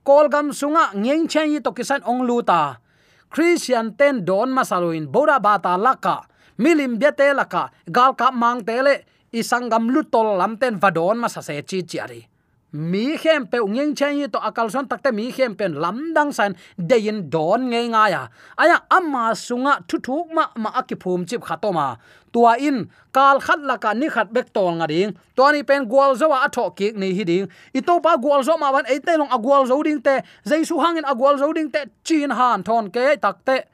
Kol 0.03 0.27
gam 0.33 0.51
sunga, 0.51 0.91
ngeng 0.97 1.29
chen 1.29 1.53
yi 1.53 1.61
to 1.61 1.71
kisan 1.71 2.03
ong 2.03 2.27
luta 2.27 2.83
christian 3.29 3.93
ten 3.95 4.25
don 4.25 4.49
masaluin 4.49 5.05
boda 5.09 5.37
bata 5.39 5.77
laka 5.77 6.25
milim 6.57 6.97
biate 6.97 7.37
laka 7.37 7.71
gal 7.89 8.17
ka 8.17 8.33
mang 8.33 8.65
tele 8.65 9.05
isangam 9.33 9.93
lutol 9.93 10.41
lamten 10.41 10.81
vadon 10.81 11.21
ma 11.21 11.29
sa 11.29 11.45
se 11.45 11.61
chi 11.63 11.85
ari 12.01 12.25
mi 12.73 13.17
khem 13.17 13.47
pe 13.47 13.59
ngeng 13.59 13.95
chen 13.95 14.31
to 14.31 14.39
akal 14.39 14.71
son 14.71 14.87
takte 14.89 15.13
mi 15.15 15.33
khem 15.33 15.55
pen 15.55 15.75
lam 15.75 16.15
dang 16.15 16.33
san 16.33 16.53
de 16.77 17.01
dein 17.01 17.31
don 17.31 17.71
nge 17.71 17.89
nga 17.89 18.09
ya. 18.11 18.29
Aya 18.57 18.79
amma 18.91 19.33
sunga 19.35 19.81
thu 19.89 19.99
thuk 19.99 20.27
ma 20.33 20.47
ma 20.57 20.71
akiphum 20.71 21.27
chip 21.29 21.41
khatoma 21.41 21.97
tua 22.33 22.57
in, 22.59 22.87
kal 23.13 23.41
khat 23.41 23.61
la 23.61 23.77
ka 23.77 23.93
ni 23.93 24.09
khat 24.09 24.33
bek 24.33 24.53
tol 24.53 24.73
nga 24.79 24.87
ding. 24.87 25.13
To 25.37 25.53
ni 25.53 25.63
pen 25.63 25.89
gwal 25.89 26.17
zo 26.17 26.33
a 26.33 26.49
tho 26.49 26.71
ki 26.71 26.93
ni 26.93 27.15
hi 27.15 27.25
ding. 27.25 27.49
I 27.75 27.81
to 27.81 28.01
pa 28.01 28.17
gwal 28.17 28.43
zo 28.45 28.57
ma 28.59 28.73
ban 28.73 28.85
e 28.87 28.99
te 28.99 29.17
long 29.17 29.33
a 29.33 29.39
gwal 29.39 29.67
zo 29.67 29.83
ding 29.83 30.01
te. 30.03 30.21
Jaisu 30.45 30.77
hangin 30.83 31.05
a 31.05 31.15
gwal 31.15 31.39
zo 31.39 31.53
ding 31.53 31.71
te, 31.71 31.81
chin 32.05 32.31
han 32.31 32.63
thon 32.63 32.91
ke 32.91 33.17
takte 33.17 33.65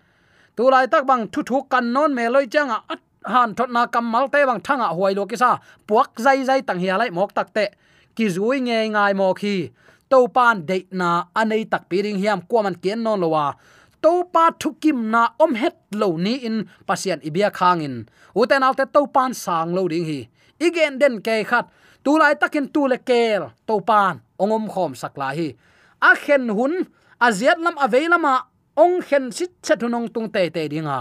tu 0.56 0.70
lai 0.70 0.86
tak 0.86 1.04
bang 1.06 1.26
thu 1.32 1.42
thu 1.42 1.62
kan 1.62 1.92
non 1.92 2.14
me 2.14 2.28
loi 2.28 2.46
changa 2.46 2.78
han 3.24 3.54
thot 3.54 3.70
na 3.70 3.86
kam 3.86 4.04
mal 4.04 4.28
te 4.28 4.46
bang 4.46 4.60
thanga 4.60 4.88
huai 4.94 5.14
lo 5.16 5.26
ki 5.26 5.36
sa. 5.36 5.58
Puak 5.88 6.10
zai 6.24 6.44
zai 6.44 6.60
tang 6.62 6.78
hi 6.78 6.96
lai 6.96 7.10
mok 7.10 7.34
takte 7.34 7.64
ki 8.16 8.26
zui 8.34 8.58
nge 8.66 8.78
ngai 8.94 9.12
mo 9.20 9.28
khi 9.40 9.56
to 10.10 10.18
pan 10.36 10.56
de 10.68 10.76
na 11.00 11.08
anei 11.40 11.64
tak 11.72 11.82
piring 11.90 12.18
hiam 12.22 12.40
kwa 12.48 12.60
man 12.64 12.76
ken 12.84 13.00
non 13.04 13.20
lowa 13.22 13.46
to 14.04 14.12
pa 14.34 14.44
thukim 14.60 14.98
na 15.12 15.22
om 15.44 15.52
het 15.62 15.76
lo 16.00 16.08
ni 16.24 16.34
in 16.48 16.56
pasian 16.88 17.20
ibia 17.28 17.48
khangin 17.58 17.96
uten 18.40 18.66
alte 18.66 18.84
to 18.94 19.00
pan 19.14 19.32
sang 19.44 19.72
lo 19.76 19.88
ding 19.92 20.04
hi. 20.10 20.20
Igen 20.66 20.98
den 21.00 21.14
ke 21.26 21.44
khat. 21.50 21.66
Tu 22.04 22.12
lai 22.20 22.34
takin 22.40 22.66
tu 22.74 22.82
le 22.86 22.98
kel. 23.08 23.42
To 23.66 23.80
pan 23.88 24.20
ongom 24.42 24.68
khom 24.72 24.92
sakla 25.00 25.28
hi. 25.38 25.48
A 26.08 26.10
khen 26.24 26.48
hun 26.56 26.74
aziat 27.26 27.58
lam 27.64 27.76
aveilama 27.84 28.34
ong 28.76 29.00
khen 29.08 29.32
sit 29.32 29.52
chatunong 29.64 30.08
tung 30.14 30.28
te 30.34 30.42
te 30.54 30.62
dinga 30.72 30.98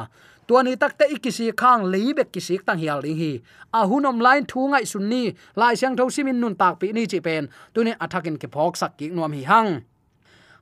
tuani 0.47 0.75
takte 0.81 1.05
ikisi 1.15 1.51
khang 1.61 1.83
leibek 1.93 2.29
kisik 2.33 2.65
tang 2.65 2.79
hial 2.81 3.01
ding 3.05 3.17
hi 3.17 3.31
a 3.73 3.81
hunom 3.89 4.19
line 4.25 4.45
thu 4.51 4.59
à, 4.67 4.69
ngai 4.71 4.85
Sunni 4.91 5.23
lai 5.55 5.75
siang 5.75 5.95
tho 5.97 6.09
simin 6.09 6.39
nun 6.41 6.55
tak 6.55 6.73
pi 6.79 6.87
ni 6.91 7.05
chi 7.11 7.19
pen 7.19 7.47
tuni 7.73 7.91
athakin 8.03 8.35
à, 8.35 8.39
ke 8.41 8.47
phok 8.53 8.73
sak 8.81 8.91
ki 8.97 9.09
nuam 9.15 9.31
hi 9.37 9.43
hang 9.51 9.69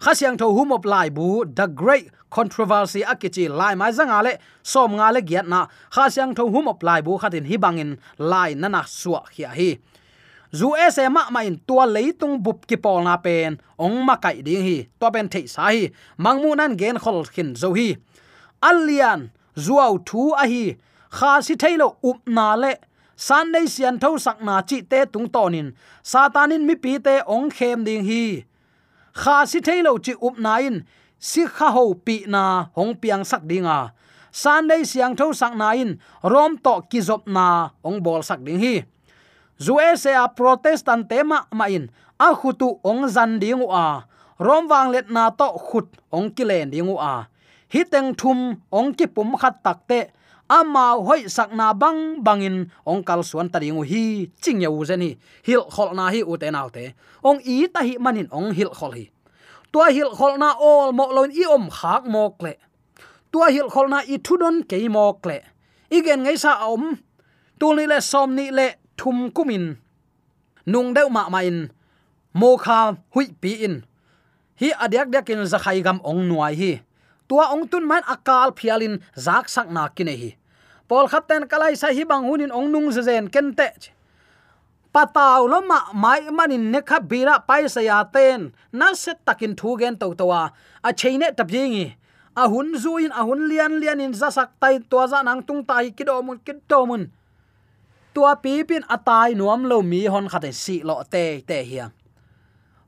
kha 0.03 0.11
siang 0.13 0.37
tho 0.37 0.47
hum 0.57 0.71
op 0.77 0.85
lai 0.85 1.09
bu 1.09 1.27
the 1.57 1.67
great 1.81 2.05
controversy 2.29 3.01
akichi 3.11 3.45
lai 3.59 3.73
mai 3.75 3.91
zanga 3.97 4.19
le 4.25 4.33
som 4.63 4.91
nga 4.97 5.07
le 5.15 5.21
giat 5.29 5.47
na 5.53 5.59
kha 5.95 6.09
siang 6.09 6.31
tho 6.37 6.43
hum 6.53 6.67
op 6.73 6.83
lai 6.83 7.01
bu 7.05 7.17
khatin 7.21 7.45
hi 7.49 7.55
bangin 7.63 7.91
lai 8.31 8.49
nana 8.61 8.81
suwa 8.99 9.21
hi 9.35 9.43
hi 9.57 9.69
zu 10.53 10.67
ese 10.85 11.03
ma 11.15 11.23
ma 11.33 11.41
in 11.49 11.57
tua 11.67 11.85
leitung 11.95 12.35
bup 12.43 12.67
ki 12.69 12.77
pol 12.83 13.03
na 13.07 13.15
pen 13.25 13.51
ong 13.85 13.97
ma 14.07 14.15
kai 14.23 14.37
ding 14.47 14.63
hi 14.67 14.77
to 14.99 15.07
pen 15.13 15.27
thei 15.33 15.45
sa 15.53 15.71
hi 15.73 15.83
mangmu 16.23 16.49
nan 16.59 16.71
gen 16.81 16.97
khol 17.03 17.23
khin 17.33 17.55
zo 17.61 17.69
hi 17.77 17.87
alian 18.69 19.31
zuaw 19.55 19.97
thu 20.05 20.31
a 20.31 20.45
hi. 20.47 20.75
Kha 21.11 21.41
si 21.41 21.55
thailo 21.55 21.87
up 22.09 22.19
na 22.25 22.55
le. 22.55 22.73
San 23.15 23.51
nei 23.51 23.65
sian 23.67 23.99
tho 23.99 24.17
sak 24.17 24.41
na 24.41 24.61
chi 24.61 24.81
te 24.81 25.05
tung 25.05 25.29
tonin 25.29 25.67
satanin 26.03 26.65
mi 26.67 26.75
pi 26.75 26.97
te 26.97 27.15
ong 27.27 27.49
khem 27.49 27.83
ding 27.83 28.03
hi. 28.09 28.43
Kha 29.13 29.45
si 29.45 29.59
thailo 29.59 29.97
chi 30.05 30.13
up 30.27 30.35
na 30.39 30.57
in. 30.57 30.83
Si 31.19 31.45
kha 31.45 31.67
ho 31.75 31.93
pi 31.93 32.15
na 32.27 32.43
hong 32.75 32.93
piang 33.01 33.23
sak 33.23 33.43
dinga 33.49 33.91
san 34.31 34.67
nei 34.67 34.83
siang 34.87 35.15
tho 35.15 35.33
sak 35.33 35.53
na 35.55 35.71
in. 35.75 35.99
Rom 36.23 36.57
to 36.57 36.81
ki 36.89 36.99
zop 37.01 37.27
na 37.27 37.69
ong 37.83 37.99
bol 38.01 38.23
sak 38.23 38.39
ding 38.45 38.59
hi. 38.59 38.83
Zue 39.59 39.97
se 39.97 40.11
a 40.15 40.27
protestant 40.27 41.09
tema 41.09 41.45
ma 41.51 41.65
in. 41.67 41.91
A 42.19 42.33
khutu 42.33 42.79
ong 42.83 43.07
zan 43.07 43.39
dingu 43.39 43.67
a. 43.69 44.07
Rom 44.39 44.65
wang 44.71 44.89
let 44.91 45.09
na 45.11 45.29
to 45.29 45.47
khut 45.67 45.87
ong 46.09 46.31
kilen 46.31 46.71
dingu 46.71 46.97
a 46.97 47.27
hiteng 47.73 48.13
thum 48.19 48.59
ong 48.71 48.91
ki 48.97 49.05
pum 49.15 49.35
khat 49.41 49.63
takte 49.63 50.11
ama 50.51 50.99
hoi 50.99 51.31
sakna 51.31 51.71
bang 51.73 52.19
bangin 52.23 52.67
ong 52.83 53.03
kal 53.07 53.23
suan 53.23 53.47
tari 53.47 53.71
ngu 53.71 53.83
hi, 53.87 54.27
ching 54.43 54.59
yau 54.61 54.83
zeni 54.83 55.15
hil 55.47 55.63
khol 55.71 55.95
na 55.95 56.11
hi 56.11 56.19
u 56.31 56.35
te 56.37 56.51
nau 56.51 56.67
te. 56.69 56.91
Ong 57.23 57.39
i 57.47 57.67
ta 57.73 57.81
hi 57.87 57.95
manin 57.97 58.27
ong 58.31 58.51
hil 58.51 58.71
khol 58.75 58.91
hi. 58.99 59.05
Tua 59.71 59.87
hil 59.95 60.11
khol 60.17 60.35
na 60.35 60.51
ol 60.59 60.91
mo 60.91 61.07
lon 61.15 61.31
i 61.31 61.47
om 61.47 61.69
khak 61.71 62.03
mok 62.03 62.43
le. 62.43 62.53
Tua 63.31 63.47
hil 63.55 63.71
khol 63.71 63.87
na 63.87 64.03
i 64.03 64.19
thudon 64.19 64.67
ke 64.67 64.77
mok 64.91 65.25
le. 65.25 65.39
Igen 65.89 66.23
ngai 66.23 66.35
sa 66.35 66.67
om, 66.67 66.99
tu 67.59 67.67
ni 67.75 67.87
le 67.87 68.01
som 68.01 68.35
ni 68.35 68.51
le 68.51 68.67
thum 68.99 69.31
kumin. 69.31 69.75
Nung 70.65 70.93
deu 70.93 71.07
ma 71.09 71.29
ma 71.29 71.39
in 71.39 71.71
mo 72.33 72.57
kha 72.57 72.93
hui 73.15 73.31
pi 73.41 73.51
in. 73.67 73.75
Hi 74.59 74.69
adyak 74.83 75.07
dyak 75.13 75.29
in 75.29 75.47
zakhai 75.47 75.79
gam 75.83 75.99
ong 76.03 76.27
nuai 76.27 76.55
hi 76.55 76.71
tua 77.31 77.47
ong 77.55 77.63
tun 77.71 77.87
man 77.87 78.03
akal 78.03 78.51
phialin 78.51 78.99
zak 79.15 79.47
sak 79.47 79.71
na 79.71 79.87
kine 79.95 80.11
hi 80.11 80.31
pol 80.91 81.07
khatten 81.07 81.47
kalai 81.47 81.79
sa 81.79 81.87
hi 81.95 82.03
bang 82.03 82.27
hunin 82.27 82.51
ong 82.51 82.67
nung 82.67 82.91
zen 82.91 83.31
kente 83.31 83.71
pataw 84.91 85.47
lo 85.47 85.63
ma 85.63 85.79
mai 85.95 86.27
manin 86.27 86.67
ne 86.75 86.79
kha 86.83 86.99
bira 86.99 87.39
pai 87.39 87.63
sa 87.71 87.79
ya 87.79 88.03
ten. 88.03 88.51
Na 88.75 88.91
set 88.91 89.23
takin 89.23 89.55
thu 89.55 89.79
gen 89.79 89.95
to 89.95 90.11
towa 90.19 90.51
a 90.83 90.89
cheine 90.91 91.31
tapjingi 91.31 91.95
a 92.35 92.43
hun 92.51 92.75
zuin, 92.75 93.11
a 93.15 93.23
hun 93.23 93.47
lian 93.47 93.79
lian 93.79 94.03
in 94.03 94.11
zasak 94.11 94.51
tai 94.59 94.83
to 94.91 94.99
za 95.07 95.23
nang 95.23 95.41
tung 95.47 95.63
tai 95.63 95.95
kidomun 95.95 96.37
kidomun 96.43 97.07
tua 98.13 98.35
pi 98.43 98.63
pin 98.67 98.83
atai 98.95 99.31
nuam 99.39 99.63
lo 99.71 99.79
mi 99.81 100.05
hon 100.11 100.27
khate 100.27 100.51
si 100.51 100.83
lo 100.83 101.03
te 101.07 101.39
te 101.47 101.63
hiang 101.63 101.91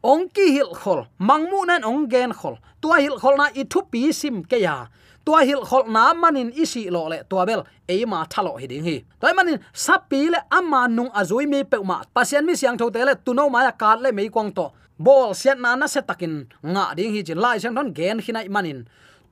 ong 0.03 0.27
ki 0.35 0.51
hil 0.51 0.71
khol, 0.75 1.07
mangmu 1.19 1.65
nan 1.65 1.83
ong 1.83 2.09
gen 2.11 2.31
khol. 2.33 2.59
Tua 2.81 2.99
hil 2.99 3.17
khol 3.21 3.35
na 3.39 3.47
ithu 3.55 3.81
pi 3.91 4.11
sim 4.11 4.43
ke 4.43 4.59
ya. 4.59 4.87
Tua 5.25 5.39
hil 5.47 5.63
khol 5.63 5.87
na 5.87 6.13
manin 6.13 6.51
isi 6.51 6.89
lo 6.91 7.07
le 7.07 7.23
tua 7.29 7.45
bel 7.47 7.63
e 7.87 8.05
ma 8.05 8.25
thalo 8.27 8.59
hi 8.59 8.67
ding 8.67 8.83
hi. 8.83 8.95
Toy 9.21 9.33
manin 9.33 9.59
sapi 9.73 10.29
le 10.33 10.39
amma 10.51 10.87
nung 10.87 11.11
azui 11.15 11.47
mi 11.47 11.63
pe 11.63 11.77
ma 11.79 12.03
pasien 12.15 12.45
mi 12.45 12.55
siang 12.55 12.77
tho 12.77 12.89
te 12.91 13.05
le 13.07 13.15
tuno 13.25 13.49
ma 13.49 13.63
ya 13.63 13.71
kar 13.71 13.97
le 14.03 14.11
mei 14.11 14.29
kwang 14.29 14.51
to. 14.51 14.67
Bol 14.99 15.33
sian 15.33 15.61
na 15.61 15.75
na 15.75 15.87
se 15.87 16.01
takin, 16.01 16.45
nga 16.73 16.93
ding 16.97 17.13
hi 17.15 17.23
chi 17.23 17.33
lai 17.33 17.57
siang 17.57 17.75
don 17.75 17.93
gen 17.97 18.19
hinai 18.19 18.47
manin. 18.49 18.83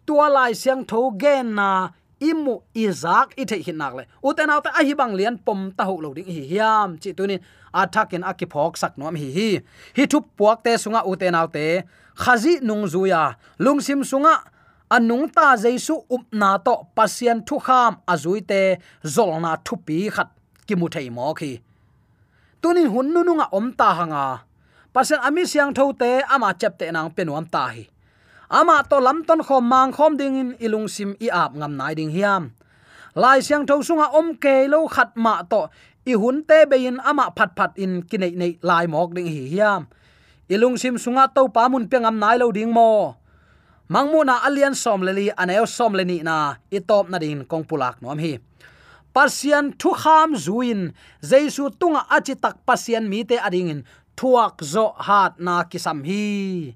Tua 0.08 0.28
lai 0.30 0.54
siang 0.54 0.82
tho 0.88 1.12
gen 1.22 1.56
na, 1.56 1.92
imu 2.22 2.56
izak 2.74 3.36
ithe 3.42 3.58
hinak 3.66 3.94
le. 3.98 4.04
Uten 4.24 4.50
ta 4.66 4.72
ahibang 4.80 5.14
lian 5.20 5.38
pom 5.46 5.72
ta 5.78 5.84
ho 5.84 6.00
lo 6.00 6.14
ding 6.14 6.26
hi. 6.26 6.42
Hiam, 6.52 6.98
chi 7.02 7.12
tunin 7.18 7.40
athakin 7.74 8.24
akiphok 8.24 8.78
saknom 8.82 9.16
hi 9.22 9.30
hi. 9.38 9.50
Hi 9.98 10.04
thup 10.12 10.26
puak 10.38 10.64
te 10.64 10.78
sunga 10.84 11.02
uten 11.12 11.36
autte 11.36 11.84
khazi 12.16 12.54
nung 12.62 12.86
zuya 12.94 13.36
lungsim 13.60 14.02
sunga 14.04 14.36
anung 14.90 15.28
ta 15.36 15.56
jaisu 15.64 15.96
upna 16.16 16.60
to 16.66 16.76
pasien 16.96 17.38
thu 17.48 17.56
kham 17.66 17.94
azuite 18.08 18.62
zolna 19.04 19.52
thupi 19.66 19.98
khat 20.16 20.30
ki 20.68 20.76
mu 20.76 20.88
thei 20.94 21.10
mo 21.10 21.34
khi 21.40 21.52
tunin 22.62 22.90
hunnu 22.94 23.24
nunga 23.26 23.46
omta 23.52 23.58
om 23.58 23.68
ta 23.74 23.90
hanga. 23.94 24.26
Pasen 24.94 25.20
ami 25.24 25.48
siang 25.48 25.74
thote 25.74 26.22
ama 26.30 26.54
chepte 26.54 26.92
nang 26.92 27.10
penuam 27.16 27.46
ta 27.46 27.68
hi. 27.74 27.88
Ama 28.50 28.84
to 28.90 29.00
lamton 29.00 29.42
khom 29.48 29.64
mang 29.64 29.92
khom 29.92 30.18
ding 30.20 30.36
in 30.36 30.50
ilung 30.60 30.88
sim 30.88 31.16
i 31.20 31.28
ap 31.28 31.56
ngam 31.56 31.74
nai 31.78 31.96
ding 31.96 32.12
hiam. 32.12 32.52
Lai 33.16 33.40
siang 33.42 33.66
tho 33.66 33.82
sunga 33.82 34.08
om 34.14 34.36
ke 34.36 34.68
lo 34.68 34.88
khat 34.88 35.16
ma 35.16 35.42
to 35.52 35.62
i 36.06 36.14
hun 36.18 36.44
te 36.44 36.66
be 36.66 36.78
in 36.88 36.98
ama 37.04 37.30
phat 37.38 37.52
phat 37.58 37.72
in 37.78 38.02
kinai 38.10 38.34
nei 38.42 38.54
lai 38.62 38.86
mok 38.88 39.14
ding 39.16 39.30
hi 39.30 39.44
hiam. 39.54 39.86
Ilung 40.50 40.78
sim 40.82 40.98
sunga 40.98 41.30
to 41.36 41.48
pa 41.48 41.70
mun 41.70 41.88
pengam 41.88 42.18
nai 42.20 42.38
lo 42.42 42.52
ding 42.52 42.74
mo. 42.74 43.16
Mangmu 43.92 44.24
na 44.24 44.40
alian 44.48 44.76
som 44.76 45.04
leli 45.04 45.28
aneo 45.36 45.68
som 45.68 45.92
leni 45.92 46.24
na, 46.24 46.56
i 46.72 46.80
top 46.80 47.12
na 47.12 47.20
din 47.20 47.44
kong 47.44 47.68
pulak 47.68 48.00
nom 48.02 48.18
hi. 48.18 48.40
Pasian 49.12 49.76
thu 49.76 49.92
kham 49.92 50.32
zuin 50.40 50.96
jaisu 51.20 51.68
tunga 51.80 52.08
achi 52.08 52.36
tak 52.40 52.64
pasian 52.64 53.04
mi 53.12 53.28
te 53.28 53.36
adingin 53.36 53.84
thuak 54.16 54.64
zo 54.64 54.96
hat 54.96 55.36
na 55.40 55.68
kisam 55.68 56.00
hi 56.08 56.72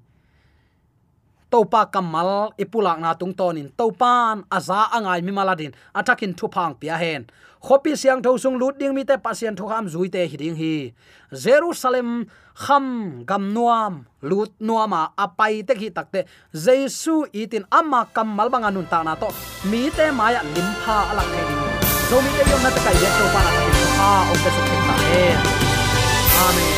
topa 1.50 1.86
kamal, 1.90 2.52
ipulak 2.58 2.98
na 2.98 3.14
tung 3.14 3.34
tonin. 3.34 3.70
Topan 3.78 4.44
aza 4.50 4.90
angai 4.92 5.22
mi 5.22 5.32
maladin. 5.32 5.72
Atakin 5.94 6.32
thu 6.38 6.46
phang 6.48 6.74
pia 6.78 6.96
hen. 6.96 7.26
Khopi 7.66 7.96
siang 7.96 8.22
tho 8.22 8.36
sung 8.38 8.58
lut 8.60 8.78
ding 8.78 8.94
mi 8.94 9.02
te 9.04 9.16
pasien 9.16 9.56
thu 9.56 9.66
kham 9.66 9.88
zui 9.88 10.08
te 10.12 10.22
hiding 10.30 10.56
hi. 10.56 10.92
Jerusalem 11.32 12.28
kham 12.54 13.24
gam 13.26 13.52
nuam, 13.54 14.06
lut 14.22 14.52
nuama 14.60 15.10
apai 15.18 15.66
te 15.66 15.74
ki 15.74 15.90
takte 15.90 16.20
jesu 16.54 17.26
itin 17.32 17.64
amma 17.72 18.06
kamal 18.14 18.48
banga 18.52 18.70
nun 18.70 18.86
ta 18.86 19.02
na 19.02 19.14
to. 19.14 19.28
Mi 19.70 19.90
te 19.90 20.10
maya 20.18 20.40
limpa 20.54 20.96
alak 21.10 21.28
he 21.34 21.42
zo 22.08 22.16
mi 22.22 22.30
te 22.36 22.42
yom 22.50 22.60
na 22.62 22.70
ta 22.70 22.80
kai 22.86 22.96
ye 23.02 23.08
na 23.10 23.28
ta 23.34 23.62
ki 23.74 23.84
ha 23.98 24.10
o 24.30 24.34
pe 24.42 24.48
su 24.54 24.62
ta 24.70 24.94
amen. 26.46 26.75